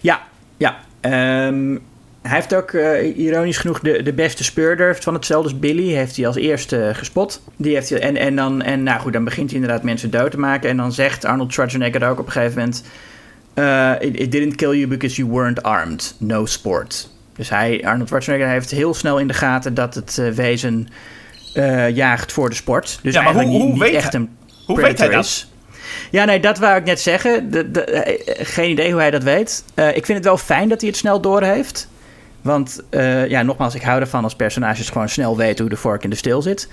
[0.00, 0.22] Ja,
[0.56, 0.76] ja.
[1.00, 1.76] Ehm,
[2.22, 5.92] hij heeft ook, eh, ironisch genoeg, de, de beste speurder van hetzelfde als Billy.
[5.92, 7.42] Heeft hij als eerste gespot.
[7.56, 10.30] Die heeft hij, en, en, dan, en nou goed, dan begint hij inderdaad mensen dood
[10.30, 10.70] te maken.
[10.70, 12.84] En dan zegt Arnold Schwarzenegger ook op een gegeven moment...
[13.54, 16.14] eh, it, it didn't kill you because you weren't armed.
[16.18, 17.10] No sport.
[17.36, 20.88] Dus hij, Arnold Schwarzenegger heeft heel snel in de gaten dat het eh, wezen
[21.54, 22.98] eh, jaagt voor de sport.
[23.02, 24.30] Dus Ja, maar hoe- niet, hoe niet weet echt een
[24.66, 25.24] Hoe weet hij dat?
[25.24, 25.50] is.
[26.10, 27.50] Ja, nee, dat wou ik net zeggen.
[27.50, 29.64] De, de, eh, geen idee hoe hij dat weet.
[29.74, 31.88] Ik vind het wel fijn dat hij het snel doorheeft.
[32.40, 32.80] Want,
[33.28, 36.16] ja, nogmaals, ik hou ervan als personages gewoon snel weten hoe de vork in de
[36.16, 36.68] steel zit.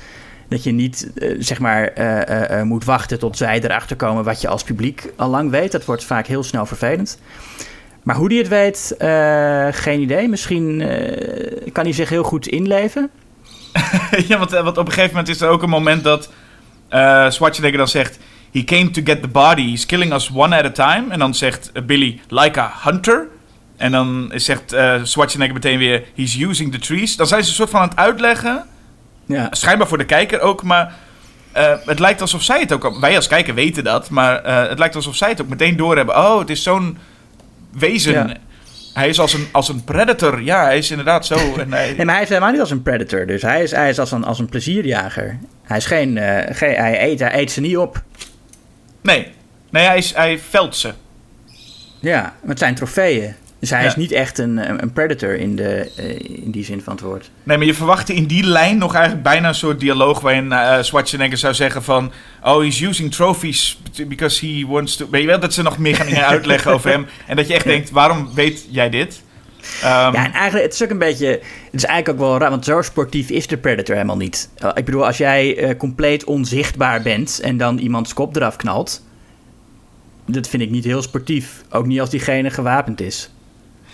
[0.49, 1.91] Dat je niet, zeg maar,
[2.65, 5.71] moet wachten tot zij erachter komen wat je als publiek al lang weet.
[5.71, 7.19] Dat wordt vaak heel snel vervelend.
[8.03, 10.27] Maar hoe hij het weet, eh, geen idee.
[10.27, 13.09] Misschien eh, kan hij zich heel goed inleven.
[14.27, 16.29] ja, want, eh, want op een gegeven moment is er ook een moment dat
[17.29, 18.19] Schwarzenegger dan zegt...
[18.51, 19.69] He came to get the body.
[19.69, 21.11] He's killing us one at a time.
[21.13, 23.27] En dan zegt Billy, like a hunter.
[23.77, 27.15] En dan zegt Schwarzenegger meteen weer, he's using the trees.
[27.15, 28.65] Dan zijn ze een soort van aan het uitleggen.
[29.25, 29.47] Ja.
[29.51, 30.93] Schijnbaar voor de kijker ook, maar...
[31.85, 32.99] het lijkt alsof zij het ook...
[32.99, 36.17] Wij als kijker weten dat, maar het lijkt alsof zij het ook meteen doorhebben.
[36.17, 36.97] Oh, het is zo'n
[37.71, 38.13] wezen.
[38.13, 38.35] Ja.
[38.93, 40.41] Hij is als een, als een predator.
[40.41, 41.35] Ja, hij is inderdaad zo.
[41.57, 43.25] En hij, Nee, maar hij is helemaal niet als een predator.
[43.25, 45.37] Dus hij is, hij is als, een, als een plezierjager.
[45.63, 48.03] Hij is geen, eh, geen hij, eet, hij eet ze niet op.
[49.01, 49.31] nee,
[49.69, 50.93] Nee, hij, is, hij velt ze.
[51.99, 53.35] Ja, het zijn trofeeën.
[53.59, 53.87] Dus hij Ja.
[53.87, 56.09] is niet echt een, een predator in, de, eh,
[56.43, 57.29] in die zin van het woord.
[57.43, 60.81] Nee, maar je verwachtte in die lijn nog eigenlijk bijna een soort dialoog waarin eh
[60.81, 62.11] Schwarzenegger zou zeggen van...
[62.43, 65.07] Oh, he's using trophies because he wants to...
[65.11, 67.05] Weet je wel, dat ze nog meer gaan uitleggen over hem.
[67.27, 69.21] En dat je echt denkt, waarom weet jij dit?
[69.81, 71.27] Ehm, Ja, en eigenlijk, het is ook een beetje...
[71.27, 71.39] Het
[71.81, 74.49] is eigenlijk ook wel raar, want zo sportief is de Predator helemaal niet.
[74.63, 79.07] Uh, ik bedoel, als jij eh, compleet onzichtbaar bent en dan iemands kop eraf knalt...
[80.25, 81.63] Dat vind ik niet heel sportief.
[81.69, 83.29] Ook niet als diegene gewapend is.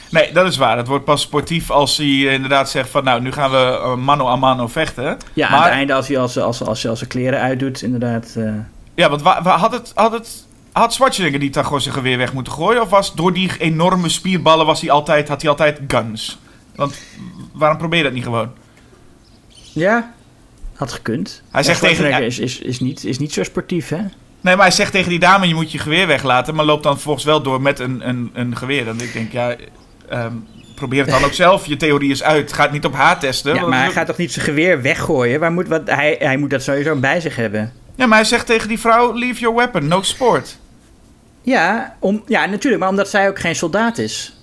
[0.10, 0.78] Nee, dat is waar.
[0.78, 3.04] Het wordt pas sportief als hij inderdaad zegt van...
[3.04, 5.18] Nou, nu gaan we eh, mano a mano vechten.
[5.34, 8.34] Ja, maar, aan het einde als hij als, als, als, als zijn kleren uitdoet, inderdaad...
[8.38, 8.54] eh,
[8.96, 12.54] Ja, want wa, wa- had, het, had, het, had Schwarzenegger gewoon zijn geweer weg moeten
[12.54, 12.82] gooien?
[12.82, 16.38] Of was door die enorme spierballen was hij altijd, had hij altijd guns?
[16.76, 17.00] Want
[17.54, 18.52] waarom probeer je dat niet gewoon?
[19.74, 20.14] Ja,
[20.76, 21.42] had gekund.
[21.52, 23.98] Hij zegt tegen- is, is, is, niet, is niet zo sportief, hè?
[24.42, 26.56] Nee, maar hij zegt tegen die dame, je moet je geweer weglaten.
[26.56, 28.88] Maar loopt dan vervolgens wel door met een, een, een geweer.
[28.88, 29.56] En ik denk, ja,
[30.10, 30.34] ehm,
[30.76, 31.66] probeer het dan ook zelf.
[31.66, 32.54] Je theorie is uit.
[32.54, 33.56] Ga het niet op haar testen.
[33.56, 35.40] Ja, maar hij gaat toch niet zijn geweer weggooien?
[35.40, 37.74] Waar moet, wat, hij, hij moet dat sowieso bij zich hebben.
[37.96, 40.58] Ja, maar hij zegt tegen die vrouw, leave your weapon, no sport.
[41.42, 44.38] Ja, om, ja, natuurlijk, maar omdat zij ook geen soldaat is.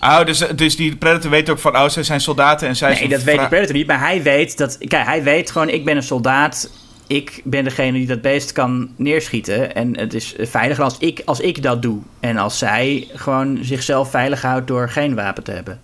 [0.00, 3.08] Oh, dus, dus die Predator weet ook van, oh, zij zijn soldaten en zij Nee,
[3.08, 4.78] dat weet de Predator niet, maar hij weet dat...
[4.78, 6.70] Kijk, hij weet gewoon, ik ben een soldaat.
[7.12, 9.74] Ik ben degene die dat beest kan neerschieten.
[9.74, 11.98] En het is veiliger als ik, als ik dat doe.
[12.20, 15.80] En als zij gewoon zichzelf veilig houdt door geen wapen te hebben.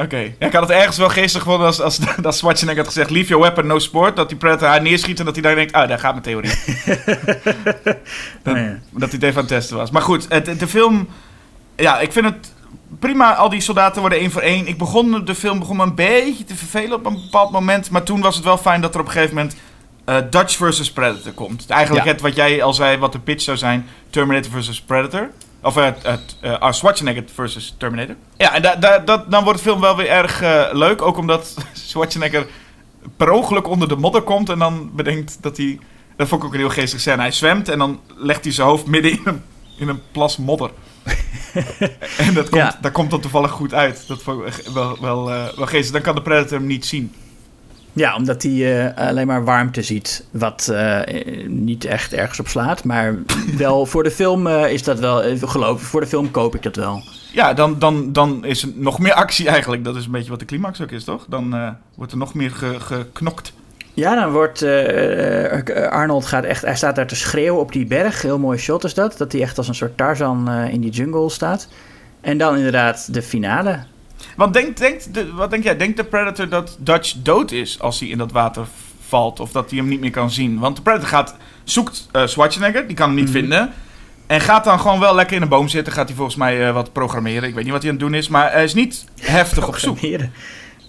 [0.00, 0.16] Oké.
[0.16, 3.28] Ja, ik had het ergens wel geestig gevonden als, als, als Schwarzenegger had gezegd, leave
[3.28, 4.16] your weapon, no sport.
[4.16, 6.52] Dat die Predator haar neerschiet en dat hij daar denkt, ah, daar gaat mijn theorie.
[8.42, 8.78] Nou ja.
[8.90, 9.90] Dat hij het even aan het testen was.
[9.90, 11.08] Maar goed, het, de film...
[11.76, 12.52] Ja, ik vind het
[12.98, 13.34] prima.
[13.34, 14.66] Al die soldaten worden één voor één.
[14.66, 17.90] Ik begon, de film begon me een beetje te vervelen op een bepaald moment.
[17.90, 19.56] Maar toen was het wel fijn dat er op een gegeven moment...
[20.04, 21.64] eh, Dutch versus Predator komt.
[21.68, 22.12] Eigenlijk Ja.
[22.12, 23.86] het wat jij al zei, wat de pitch zou zijn.
[24.10, 25.30] Terminator versus Predator.
[25.62, 28.14] Of eh, het ah, Schwarzenegger versus Terminator.
[28.36, 30.40] Ja, en da, da, dat, dan wordt de film wel weer erg
[30.72, 31.02] leuk.
[31.02, 32.46] Ook omdat Schwarzenegger
[33.16, 34.48] per ongeluk onder de modder komt.
[34.48, 35.78] En dan bedenkt dat hij...
[36.16, 37.20] Dat vond ik ook een heel geestig scène.
[37.20, 39.42] Hij zwemt en dan legt hij zijn hoofd midden in een,
[39.78, 40.70] in een plas modder.
[42.18, 42.78] en dat komt, Ja.
[42.80, 44.04] daar komt dan toevallig goed uit.
[44.06, 45.92] Dat vond ik wel, wel, eh, wel geestig.
[45.92, 47.14] Dan kan de Predator hem niet zien.
[47.96, 50.24] Ja, omdat hij eh, alleen maar warmte ziet.
[50.30, 51.00] Wat eh,
[51.46, 52.84] niet echt ergens op slaat.
[52.84, 53.14] Maar
[53.56, 55.36] wel voor de film eh, is dat wel...
[55.38, 57.02] geloof voor de film koop ik dat wel.
[57.32, 59.84] Ja, dan, dan, dan is er nog meer actie eigenlijk.
[59.84, 61.26] Dat is een beetje wat de climax ook is, toch?
[61.28, 63.52] Dan wordt er nog meer ge- geknokt.
[63.94, 64.62] Ja, dan wordt
[65.90, 68.22] Arnold gaat echt, hij staat daar te schreeuwen op die berg.
[68.22, 69.18] Heel mooi shot is dat.
[69.18, 71.68] Dat hij echt als een soort Tarzan in die jungle staat.
[72.20, 73.78] En dan inderdaad de finale.
[74.36, 75.76] Want denkt, denkt de, wat denk jij?
[75.76, 78.66] Denkt de Predator dat Dutch dood is als hij in dat water
[79.06, 79.40] valt?
[79.40, 80.58] Of dat hij hem niet meer kan zien?
[80.58, 83.72] Want de Predator gaat, zoekt eh, Schwarzenegger, die kan hem niet vinden.
[84.26, 85.92] En gaat dan gewoon wel lekker in een boom zitten.
[85.92, 87.48] Gaat hij volgens mij eh, wat programmeren.
[87.48, 88.28] Ik weet niet wat hij aan het doen is.
[88.28, 89.98] Maar hij is niet heftig op zoek.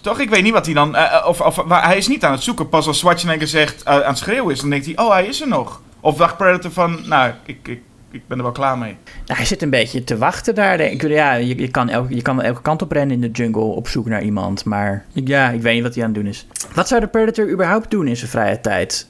[0.02, 0.20] Toch?
[0.20, 0.96] Ik weet niet wat hij dan...
[0.96, 2.70] eh, of, of, maar hij is niet aan het zoeken.
[2.70, 4.98] Pas als Schwarzenegger zegt, aan het schreeuwen is, dan denkt hij...
[4.98, 5.82] Oh, hij is er nog.
[6.00, 7.00] Of dacht Predator van...
[7.06, 7.82] Nou, ik, ik,
[8.16, 8.97] ik ben er wel klaar mee.
[9.26, 10.78] Nou, hij zit een beetje te wachten daar.
[10.78, 13.22] denk Ik, ja, je, je, kan elke, je kan wel elke kant op rennen in
[13.22, 14.66] de jungle op zoek naar iemand.
[14.66, 16.47] Maar ja, ik weet niet wat hij aan het doen is.
[16.74, 19.09] Wat zou de Predator überhaupt doen in zijn vrije tijd?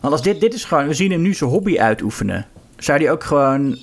[0.00, 0.86] Want als dit, dit is gewoon...
[0.86, 2.46] We zien hem nu zijn hobby uitoefenen.
[2.76, 3.78] Zou hij ook gewoon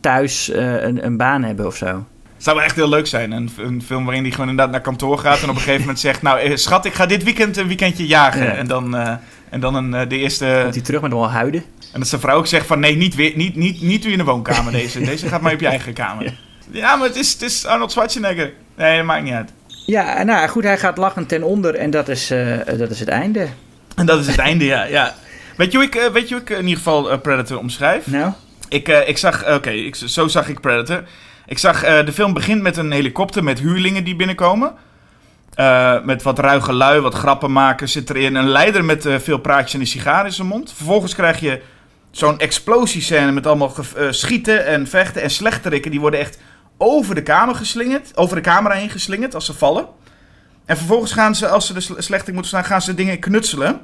[0.00, 2.04] thuis eh, een, een baan hebben of zo?
[2.36, 3.32] Zou wel echt heel leuk zijn.
[3.32, 5.42] Een, een film waarin hij gewoon inderdaad naar kantoor gaat...
[5.42, 6.22] en op een gegeven moment zegt...
[6.22, 8.44] Nou, eh, schat, ik ga dit weekend een weekendje jagen.
[8.44, 8.52] Ja.
[8.52, 9.14] En dan, eh,
[9.48, 10.60] en dan een, de eerste...
[10.62, 11.64] Komt hij terug met wel huiden?
[11.92, 12.80] En dat zijn vrouw ook zegt van...
[12.80, 15.00] Nee, niet, weer, niet, niet, niet u in de woonkamer deze.
[15.00, 16.38] Deze gaat maar op je eigen kamer.
[16.70, 18.52] Ja, maar het is, het is Arnold Schwarzenegger.
[18.76, 19.52] Nee, dat maakt niet uit.
[19.86, 23.08] Ja, nou goed, hij gaat lachend ten onder en dat is, eh, dat is het
[23.08, 23.48] einde.
[23.96, 24.84] En dat is het einde, ja.
[24.84, 25.14] ja.
[25.56, 28.06] Weet, je hoe ik, eh, weet je hoe ik in ieder geval eh, Predator omschrijf?
[28.06, 28.32] Nou,
[28.68, 31.02] Ik, eh, ik zag, oké, zo zag ik Predator.
[31.46, 34.72] Ik zag, eh, de film begint met een helikopter met huurlingen die binnenkomen.
[35.54, 38.34] Eh, met wat ruige lui, wat grappen maken zit erin.
[38.34, 40.72] Een leider met eh, veel praatjes en een sigaar in zijn mond.
[40.76, 41.60] Vervolgens krijg je
[42.16, 45.22] zo'n explosiescène met allemaal eh, schieten en vechten.
[45.22, 46.38] En slechterikken die worden echt
[46.78, 48.16] over de kamer geslingerd.
[48.16, 49.86] Over de camera heen geslingerd als ze vallen.
[50.66, 53.80] En vervolgens gaan ze, als ze de sle- slechterik moeten staan, gaan ze dingen knutselen.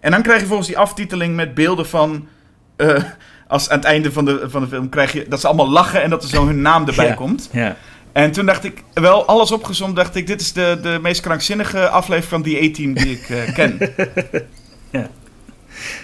[0.00, 2.28] En dan krijg je volgens die aftiteling met beelden van...
[2.76, 3.02] eh,
[3.48, 6.02] als aan het einde van de, van de film krijg je dat ze allemaal lachen
[6.02, 7.14] en dat er zo hun naam erbij Ja.
[7.14, 7.48] komt.
[7.52, 7.76] ja.
[8.12, 11.88] En toen dacht ik, wel alles opgezomd, dacht ik, dit is de, de meest krankzinnige
[11.88, 13.78] aflevering van die A-team die ik eh, ken.
[14.90, 15.08] Ja.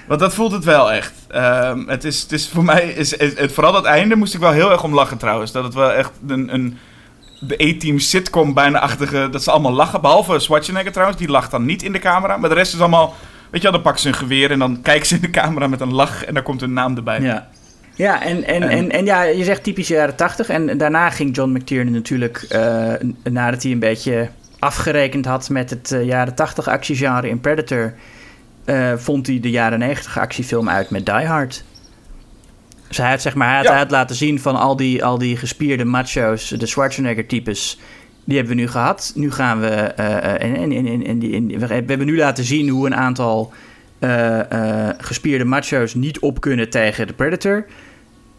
[0.09, 1.13] Want dat voelt het wel echt.
[1.29, 4.41] Ehm, het, is, het is voor mij, is, het, het- vooral dat einde moest ik
[4.41, 5.53] wel heel erg om lachen trouwens.
[5.53, 6.79] Dat het wel echt een, een
[7.41, 10.01] de A-team sitcom bijna achtige, dat ze allemaal lachen.
[10.01, 12.37] Behalve Schwarzenegger trouwens, die lacht dan niet in de camera.
[12.37, 13.15] Maar de rest is allemaal
[13.51, 15.67] Weet je wel, dan pakken ze een geweer en dan kijken ze in de camera
[15.67, 17.21] met een lach en daar komt hun naam erbij.
[17.21, 17.49] Ja.
[17.97, 20.49] Ja, en, en, En- en, ja, je zegt typisch jaren tachtig.
[20.49, 25.93] En daarna ging John McTiernan natuurlijk, eh, nadat hij een beetje afgerekend had met het
[25.93, 27.95] eh, jaren tachtig actiegenre in Predator,
[28.65, 31.65] eh, vond hij de jaren negentig actiefilm uit met Die Hard.
[32.89, 33.71] Dus hij had, zeg maar, hij had, Ja.
[33.71, 37.81] hij had laten zien van al die, al die gespierde macho's, de Schwarzenegger-types,
[38.25, 39.13] die hebben we nu gehad.
[39.15, 43.53] Nu gaan we, en, we hebben nu laten zien hoe een aantal
[43.99, 44.41] eh,
[44.89, 47.67] eh, gespierde macho's niet op kunnen tegen de Predator.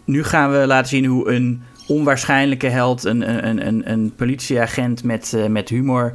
[0.05, 5.37] Nu gaan we laten zien hoe een onwaarschijnlijke held, een, een, een- een, politieagent met,
[5.49, 6.13] met humor,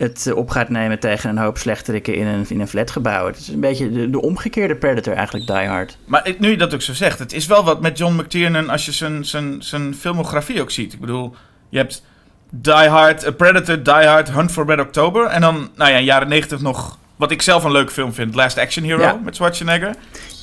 [0.00, 3.26] het eh, op gaat nemen tegen een hoop slechterikken in een, in een flatgebouw.
[3.26, 5.96] Het is een beetje de, de omgekeerde Predator eigenlijk, Die Hard.
[6.04, 8.68] Maar ik- nu je dat ook zo zegt, het is wel wat met John McTiernan
[8.70, 10.92] als je zijn, zijn, zijn filmografie ook ziet.
[10.92, 11.34] Ik bedoel,
[11.68, 12.04] je hebt
[12.50, 15.26] Die Hard, A Predator, Die Hard, Hunt for Red October.
[15.26, 18.34] En dan, nou ja, in jaren 90 nog, wat ik zelf een leuke film vind,
[18.34, 19.18] Last Action Hero Ja.
[19.24, 19.94] met Schwarzenegger.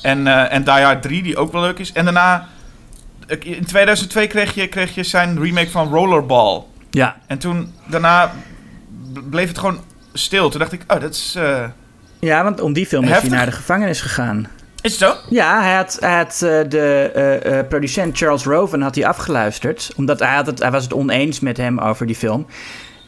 [0.02, 1.92] En, eh, en Die Hard 3, die ook wel leuk is.
[1.92, 2.48] En daarna,
[3.40, 6.62] in 2002 kreeg je, kreeg je zijn remake van Rollerball.
[6.90, 8.32] Ja, En toen, daarna
[9.30, 9.80] bleef het gewoon
[10.12, 10.50] stil.
[10.50, 11.34] Toen dacht ik, oh, dat is...
[11.36, 11.64] eh,
[12.20, 13.28] ja want om die film is Heftig.
[13.28, 14.46] hij naar de gevangenis gegaan.
[14.80, 15.14] Is het zo?
[15.30, 17.10] Ja, hij had, hij had eh, de
[17.44, 19.92] eh, producent Charles Roven had hij afgeluisterd.
[19.96, 22.46] Omdat hij, had het, hij was het oneens met hem over die film.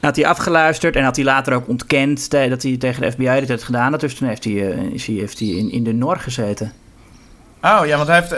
[0.00, 3.40] Had hij afgeluisterd en had hij later ook ontkend te- dat hij tegen de FBI
[3.40, 3.92] dit had gedaan.
[3.92, 4.52] Dus toen heeft hij,
[4.92, 6.72] is hij, heeft hij in, in de Nor gezeten.
[7.62, 8.30] Oh ja, want hij heeft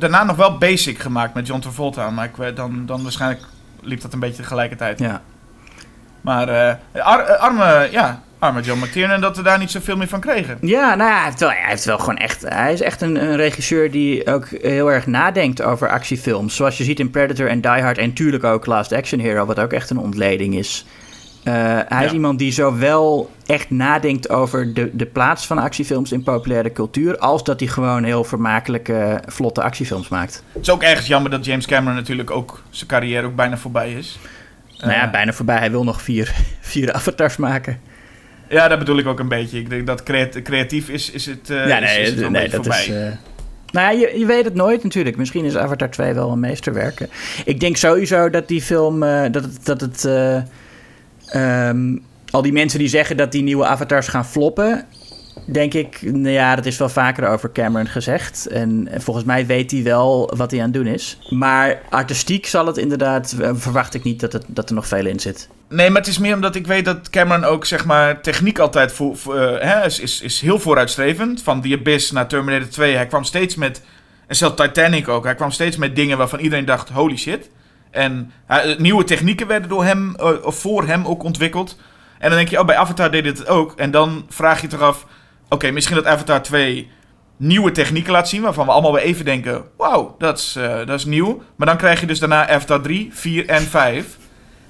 [0.00, 2.10] daarna nog wel Basic gemaakt met John Travolta.
[2.10, 3.42] Maar ik, dan, dan waarschijnlijk
[3.82, 4.98] liep dat een beetje tegelijkertijd.
[4.98, 5.22] Ja.
[6.26, 10.08] Maar eh, ar- eh, arme, ja, arme John McTiernan dat we daar niet zoveel meer
[10.08, 10.58] van kregen.
[10.60, 12.42] Ja, nou ja, hij heeft wel, hij heeft wel gewoon echt.
[12.48, 16.56] Hij is echt een, een regisseur die ook heel erg nadenkt over actiefilms.
[16.56, 17.98] Zoals je ziet in Predator en Die Hard.
[17.98, 20.86] En natuurlijk ook Last Action Hero, wat ook echt een ontleding is.
[21.44, 21.54] Eh,
[21.88, 26.72] hij is iemand die zowel echt nadenkt over de, de plaats van actiefilms in populaire
[26.72, 27.18] cultuur.
[27.18, 30.42] als dat hij gewoon heel vermakelijke, vlotte actiefilms maakt.
[30.52, 33.92] Het is ook ergens jammer dat James Cameron natuurlijk ook zijn carrière ook bijna voorbij
[33.92, 34.18] is.
[34.78, 35.58] Nou ja, Eh, bijna voorbij.
[35.58, 37.80] Hij wil nog vier, vier avatars maken.
[38.48, 39.58] Ja, dat bedoel ik ook een beetje.
[39.58, 42.54] Ik denk dat creat- creatief is, is het, eh, ja, nee, is het nee dat
[42.54, 42.80] voorbij.
[42.82, 42.88] is.
[42.88, 42.94] eh,
[43.72, 45.16] nou ja, je, je weet het nooit natuurlijk.
[45.16, 47.08] Misschien is Avatar 2 wel een meesterwerk.
[47.44, 49.02] Ik denk sowieso dat die film.
[49.02, 49.64] eh, dat het.
[49.64, 50.36] Dat het eh,
[51.26, 51.96] ehm,
[52.30, 54.84] al die mensen die zeggen dat die nieuwe avatars gaan floppen.
[55.48, 58.46] Denk ik, nou ja, dat is wel vaker over Cameron gezegd.
[58.46, 61.18] En volgens mij weet hij wel wat hij aan het doen is.
[61.30, 65.06] Maar artistiek zal het inderdaad, eh, verwacht ik niet dat, het, dat er nog veel
[65.06, 65.48] in zit.
[65.68, 68.92] Nee, maar het is meer omdat ik weet dat Cameron ook, zeg maar, techniek altijd
[68.92, 71.42] voor, eh, hè, is, is, is heel vooruitstrevend.
[71.42, 72.94] Van The Abyss naar Terminator 2.
[72.94, 73.82] Hij kwam steeds met,
[74.26, 77.50] en zelfs Titanic ook, hij kwam steeds met dingen waarvan iedereen dacht, holy shit.
[77.90, 81.78] En hij- nieuwe technieken werden door hem, eh, of voor hem ook ontwikkeld.
[82.18, 83.72] En dan denk je, oh, bij Avatar deed het ook.
[83.76, 85.06] En dan vraag je toch af,
[85.48, 86.90] oké, misschien dat Avatar 2
[87.36, 90.98] nieuwe technieken laat zien, waarvan we allemaal weer even denken, wauw, dat is, eh, dat
[90.98, 91.42] is nieuw.
[91.56, 94.16] Maar dan krijg je dus daarna Avatar 3, 4 en 5.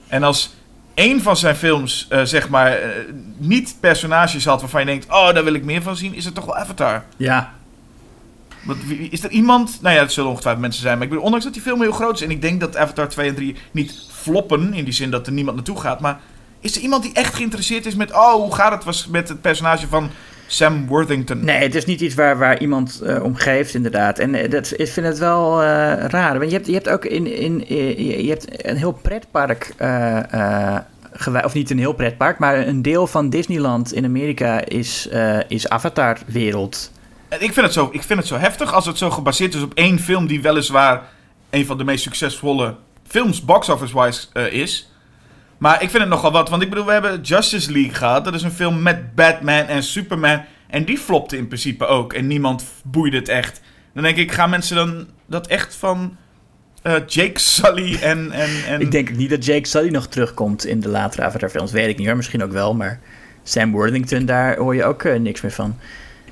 [0.08, 0.54] En als
[0.94, 2.88] één van zijn films, eh, zeg maar, eh,
[3.36, 6.34] niet personages had waarvan je denkt, oh, daar wil ik meer van zien, is het
[6.34, 7.04] toch wel Avatar.
[7.16, 7.54] Ja,
[8.62, 8.78] Want
[9.10, 11.54] is er iemand, nou ja, het zullen ongetwijfeld mensen zijn, maar ik bedoel, ondanks dat
[11.54, 14.74] die film heel groot is, en ik denk dat Avatar 2 en 3 niet floppen,
[14.74, 16.20] in die zin dat er niemand naartoe gaat, maar
[16.60, 19.40] is er iemand die echt geïnteresseerd is met, oh, hoe gaat het was met het
[19.40, 20.10] personage van
[20.46, 21.44] Sam Worthington?
[21.44, 24.18] Nee, het is niet iets waar, waar iemand eh, om geeft, inderdaad.
[24.18, 25.66] En eh, dat, ik vind het wel eh,
[26.06, 26.38] raar.
[26.38, 29.72] Want je hebt, je hebt ook in, in, je- hebt een heel pretpark.
[31.12, 35.08] gewi- of niet een heel pretpark, maar een deel van Disneyland in Amerika is,
[35.48, 36.92] is Avatar-wereld.
[37.28, 39.62] En ik vind, het zo, ik vind het zo heftig als het zo gebaseerd is
[39.62, 41.02] op één film die weliswaar
[41.50, 42.74] een van de meest succesvolle
[43.06, 44.90] films box office-wise is.
[45.58, 48.24] Maar ik vind het nogal wat, want ik bedoel, we hebben Justice League gehad.
[48.24, 50.44] Dat is een film met Batman en Superman.
[50.68, 52.12] En die flopte in principe ook.
[52.12, 53.60] En niemand boeide het echt.
[53.94, 56.16] Dan denk ik, gaan mensen dan dat echt van
[56.82, 58.30] eh, Jake Sully en...
[58.30, 58.80] en, en...
[58.80, 61.72] Ik denk niet dat Jake Sully nog terugkomt in de latere Avatar-films.
[61.72, 62.74] Weet ik niet hoor, misschien ook wel.
[62.74, 63.00] Maar
[63.42, 65.78] Sam Worthington, daar hoor je ook eh, niks meer van.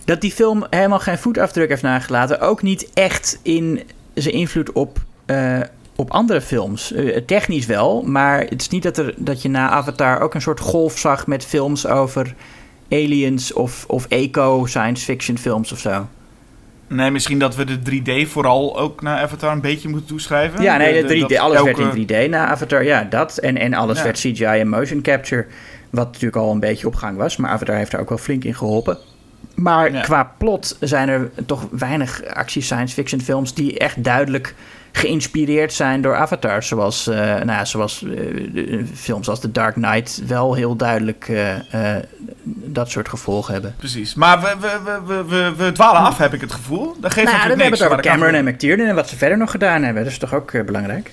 [0.04, 2.40] Dat die film helemaal geen voetafdruk heeft nagelaten.
[2.40, 3.82] Ook niet echt in
[4.14, 5.60] zijn invloed op, eh,
[5.96, 6.92] op andere films.
[6.92, 10.42] Eh, technisch wel, maar het is niet dat, er, dat je na Avatar ook een
[10.42, 12.34] soort golf zag met films over
[12.90, 16.06] aliens of, of eco-science fiction films of zo.
[16.88, 17.78] Nee, misschien dat we de
[18.24, 20.62] 3D vooral ook naar Avatar een beetje moeten toeschrijven.
[20.62, 22.84] Ja, nee, De- de de- 3D, dat alles elke- werd in 3D na Avatar.
[22.84, 23.38] Ja, dat.
[23.38, 24.04] En, en alles Ja.
[24.04, 25.46] werd CGI en motion capture.
[25.90, 27.36] Wat natuurlijk al een beetje op gang was.
[27.36, 28.98] Maar Avatar heeft daar ook wel flink in geholpen.
[29.54, 30.00] Maar Ja.
[30.00, 34.54] qua plot zijn er toch weinig actie science fiction films die echt duidelijk
[34.96, 36.68] geïnspireerd zijn door avatars.
[36.68, 38.10] Zoals, eh, nou ja, zoals eh,
[38.52, 42.02] de- films als The Dark Knight wel heel duidelijk eh, eh,
[42.44, 43.74] dat soort gevolgen hebben.
[43.78, 44.14] Precies.
[44.14, 46.96] Maar we, we, we, we, we, we dwalen af, heb ik het gevoel.
[47.00, 47.78] Dat geeft Nou, ja, we natuurlijk hebben niks.
[47.80, 50.02] het over Cameron en McTiernan en wat ze verder nog gedaan hebben.
[50.02, 51.10] Dat is toch ook eh, belangrijk?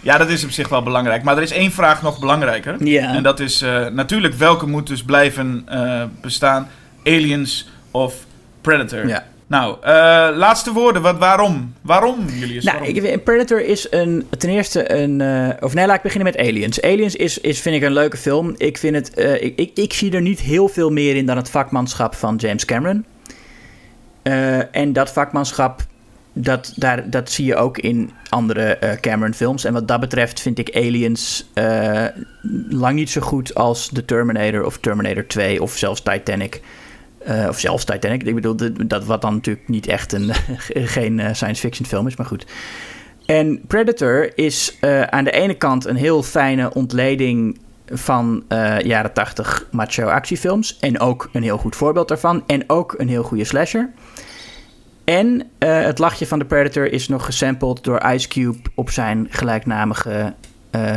[0.00, 1.22] Ja, dat is op zich wel belangrijk.
[1.22, 2.84] Maar er is één vraag nog belangrijker.
[2.84, 3.14] Ja.
[3.14, 6.68] En dat is eh, natuurlijk welke moet dus blijven eh, bestaan.
[7.04, 8.14] Aliens of
[8.60, 9.06] Predator.
[9.08, 9.24] Ja.
[9.48, 9.92] Nou, eh,
[10.34, 11.02] laatste woorden.
[11.02, 11.74] Wat, waarom?
[11.80, 12.64] Waarom, Julius?
[12.64, 12.96] Nou, Waarom?
[12.96, 15.20] ik, Predator is een, ten eerste een...
[15.20, 16.82] eh, of nee, laat ik beginnen met Aliens.
[16.82, 18.54] Aliens is, is vind ik, een leuke film.
[18.56, 21.36] Ik, vind het, eh, ik, ik, ik zie er niet heel veel meer in dan
[21.36, 23.04] het vakmanschap van James Cameron.
[24.70, 25.80] En dat vakmanschap,
[26.32, 29.64] dat, daar, dat zie je ook in andere eh, Cameron-films.
[29.64, 31.50] En wat dat betreft vind ik Aliens
[32.68, 36.60] lang niet zo goed als The Terminator of Terminator 2 of zelfs Titanic.
[37.26, 38.22] Eh, of zelfs Titanic.
[38.22, 38.56] Ik bedoel,
[38.86, 40.30] dat- wat dan natuurlijk niet echt een,
[40.96, 42.46] geen eh, science fiction film is, maar goed.
[43.26, 48.44] En Predator is eh, aan de ene kant een heel fijne ontleding van
[48.82, 50.78] jaren 80 macho actiefilms.
[50.80, 52.42] En ook een heel goed voorbeeld daarvan.
[52.46, 53.90] En ook een heel goede slasher.
[55.04, 60.34] En het lachje van de Predator is nog gesampled door Ice Cube op zijn gelijknamige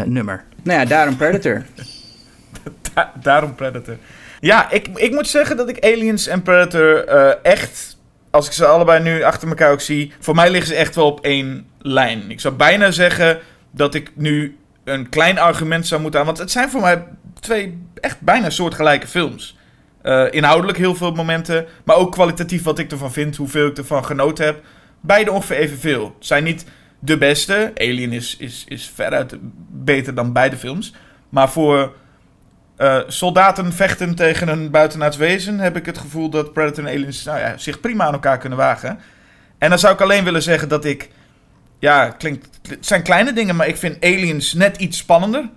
[0.06, 0.44] nummer.
[0.64, 1.66] Nou ja, daarom Predator.
[2.94, 3.96] Da- daarom Predator.
[4.40, 7.98] Ja, ik, ik moet zeggen dat ik Aliens en Predator eh, echt,
[8.30, 11.06] als ik ze allebei nu achter elkaar ook zie, voor mij liggen ze echt wel
[11.06, 12.32] op één lijn.
[12.32, 13.40] Ik zou bijna zeggen
[13.72, 17.04] dat ik nu een klein argument zou moeten aan, want het zijn voor mij
[17.40, 19.58] twee echt bijna soortgelijke films.
[20.02, 24.06] Eh, inhoudelijk heel veel momenten, maar ook kwalitatief wat ik ervan vind, hoeveel ik ervan
[24.06, 24.62] genoten heb.
[25.02, 26.04] Beide ongeveer evenveel.
[26.04, 26.66] Het zijn niet
[27.00, 27.72] de beste.
[27.76, 29.38] Alien is, is, is veruit
[29.70, 30.94] beter dan beide films.
[31.30, 31.94] Maar voor
[32.80, 37.24] eh, soldaten vechten tegen een buitenaards wezen, heb ik het gevoel dat Predator en Aliens
[37.24, 39.00] nou ja, zich prima aan elkaar kunnen wagen.
[39.58, 41.10] En dan zou ik alleen willen zeggen dat ik.
[41.80, 45.50] Ja, klinkt, het zijn kleine dingen, maar ik vind Aliens net iets spannender.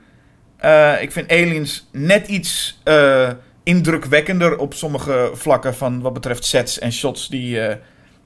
[0.56, 3.30] Eh, ik vind Aliens net iets eh,
[3.62, 7.60] indrukwekkender op sommige vlakken van wat betreft sets en shots die,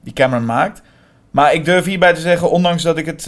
[0.03, 0.81] die Cameron maakt.
[1.31, 3.27] Maar ik durf hierbij te zeggen, ondanks dat ik het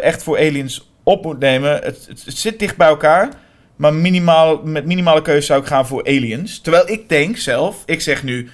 [0.00, 3.28] echt voor Aliens op moet nemen, het, het zit dicht bij elkaar.
[3.76, 6.60] Maar minimaal, met minimale keuze zou ik gaan voor Aliens.
[6.60, 8.48] Terwijl ik denk zelf, ik zeg nu,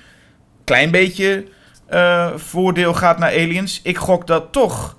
[0.64, 1.44] klein beetje
[1.86, 3.80] eh, voordeel gaat naar Aliens.
[3.82, 4.96] Ik gok dat toch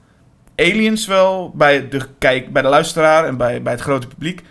[0.55, 4.41] Aliens wel bij de, kijk, bij de luisteraar en bij, bij het grote publiek...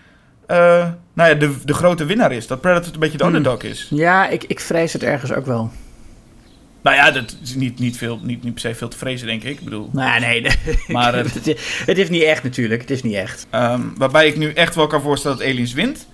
[0.46, 2.46] eh, nou ja, de, de grote winnaar is.
[2.46, 3.34] Dat Predator een beetje de Hmm.
[3.34, 3.86] underdog is.
[3.90, 5.70] Ja, ik, ik vrees het ergens ook wel.
[6.82, 9.42] Nou ja, dat is niet, niet, veel, niet, niet per se veel te vrezen, denk
[9.42, 9.50] ik.
[9.58, 10.52] Ik bedoel, Nou, nee, nee.
[10.88, 12.80] Maar, eh, het, is- het is niet echt natuurlijk.
[12.80, 13.46] Het is niet echt.
[13.50, 16.06] Ehm, waarbij ik nu echt wel kan voorstellen dat Aliens wint.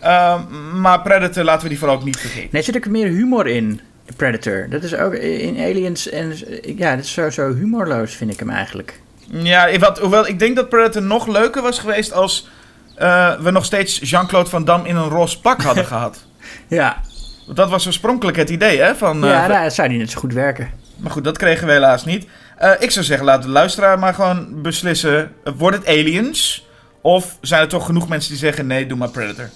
[0.00, 0.40] Ehm,
[0.80, 2.48] maar Predator laten we die vooral ook niet vergeten.
[2.52, 3.80] Nee, er zit ook meer humor in.
[4.16, 4.66] Predator.
[4.70, 6.08] Dat is ook in Aliens.
[6.08, 6.34] En
[6.76, 9.00] ja, dat is zo, zo humorloos, vind ik hem eigenlijk.
[9.30, 12.48] Ja, wat, hoewel ik denk dat Predator nog leuker was geweest als
[12.96, 16.26] eh, we nog steeds Jean-Claude Van Damme in een roze pak hadden gehad.
[16.68, 17.00] Ja,
[17.44, 18.94] Want dat was oorspronkelijk het idee, hè?
[18.94, 20.70] Van, eh, ja nou, dat zou niet net zo goed werken.
[20.96, 22.26] Maar goed, dat kregen we helaas niet.
[22.56, 25.32] Eh, ik zou zeggen, laat de luisteraar maar gewoon beslissen.
[25.44, 26.66] eh, Wordt het Aliens?
[27.00, 29.48] Of zijn er toch genoeg mensen die zeggen, nee, doe maar Predator.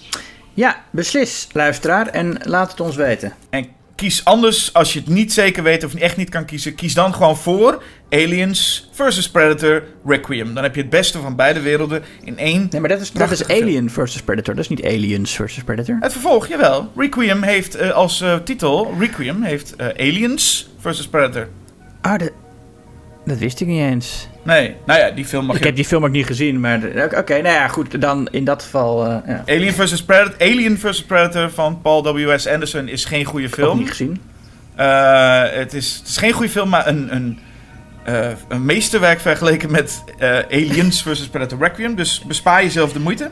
[0.55, 2.07] Ja, beslis, luisteraar.
[2.07, 3.33] En laat het ons weten.
[3.51, 3.67] En
[3.97, 7.15] kies anders, als je het niet zeker weet of echt niet kan kiezen, kies dan
[7.15, 10.55] gewoon voor Aliens versus Predator Requiem.
[10.55, 12.69] Dan heb je het beste van beide werelden in één.
[12.71, 13.63] Nee, maar dat is, dat is film.
[13.63, 14.55] Alien versus Predator.
[14.55, 15.97] Dat is niet Aliens versus Predator.
[16.01, 16.93] Het vervolg, jawel.
[16.97, 21.49] Requiem heeft eh, als eh, titel, Requiem heeft eh, Aliens versus Predator.
[22.01, 22.31] Ah, dat,
[23.27, 24.29] dat wist ik niet eens.
[24.43, 25.67] Nee, nou ja, die film mag Ik je...
[25.67, 26.79] heb die film ook niet gezien, maar...
[27.05, 28.01] Oké, oké, nou ja, goed.
[28.01, 29.07] Dan in dat geval...
[29.07, 32.47] eh ja, Alien versus Predator, Alien versus Predator van Paul W.S.
[32.47, 33.79] Anderson is geen goede film.
[33.79, 34.21] niet gezien.
[34.75, 37.39] Eh, het, is, het is geen goede film, maar een, een,
[38.05, 41.95] eh, een meesterwerk vergeleken met eh, Aliens versus Predator Requiem.
[41.95, 43.31] Dus bespaar jezelf de moeite.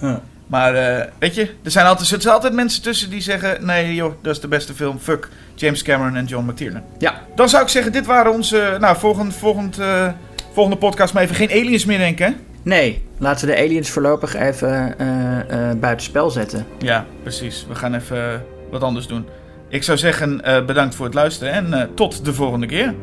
[0.00, 0.16] Huh.
[0.48, 4.12] Maar eh, weet je, er zijn altijd, er altijd mensen tussen die zeggen: nee, joh,
[4.22, 4.98] dat is de beste film.
[4.98, 6.82] Fuck James Cameron en John McTiernan.
[6.98, 8.76] Ja, Dan zou ik zeggen: dit waren onze.
[8.80, 10.08] Nou, volgend, volgend, eh,
[10.52, 12.26] volgende podcast, maar even geen aliens meer denken.
[12.26, 12.32] hè?
[12.62, 13.04] nee.
[13.18, 16.66] Laten we de aliens voorlopig even eh eh buiten spel zetten.
[16.78, 17.66] Ja, precies.
[17.68, 19.26] We gaan even wat anders doen.
[19.68, 22.94] Ik zou zeggen: eh, bedankt voor het luisteren en eh, tot de volgende keer.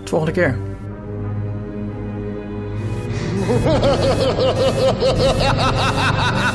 [0.00, 0.56] Tot volgende keer.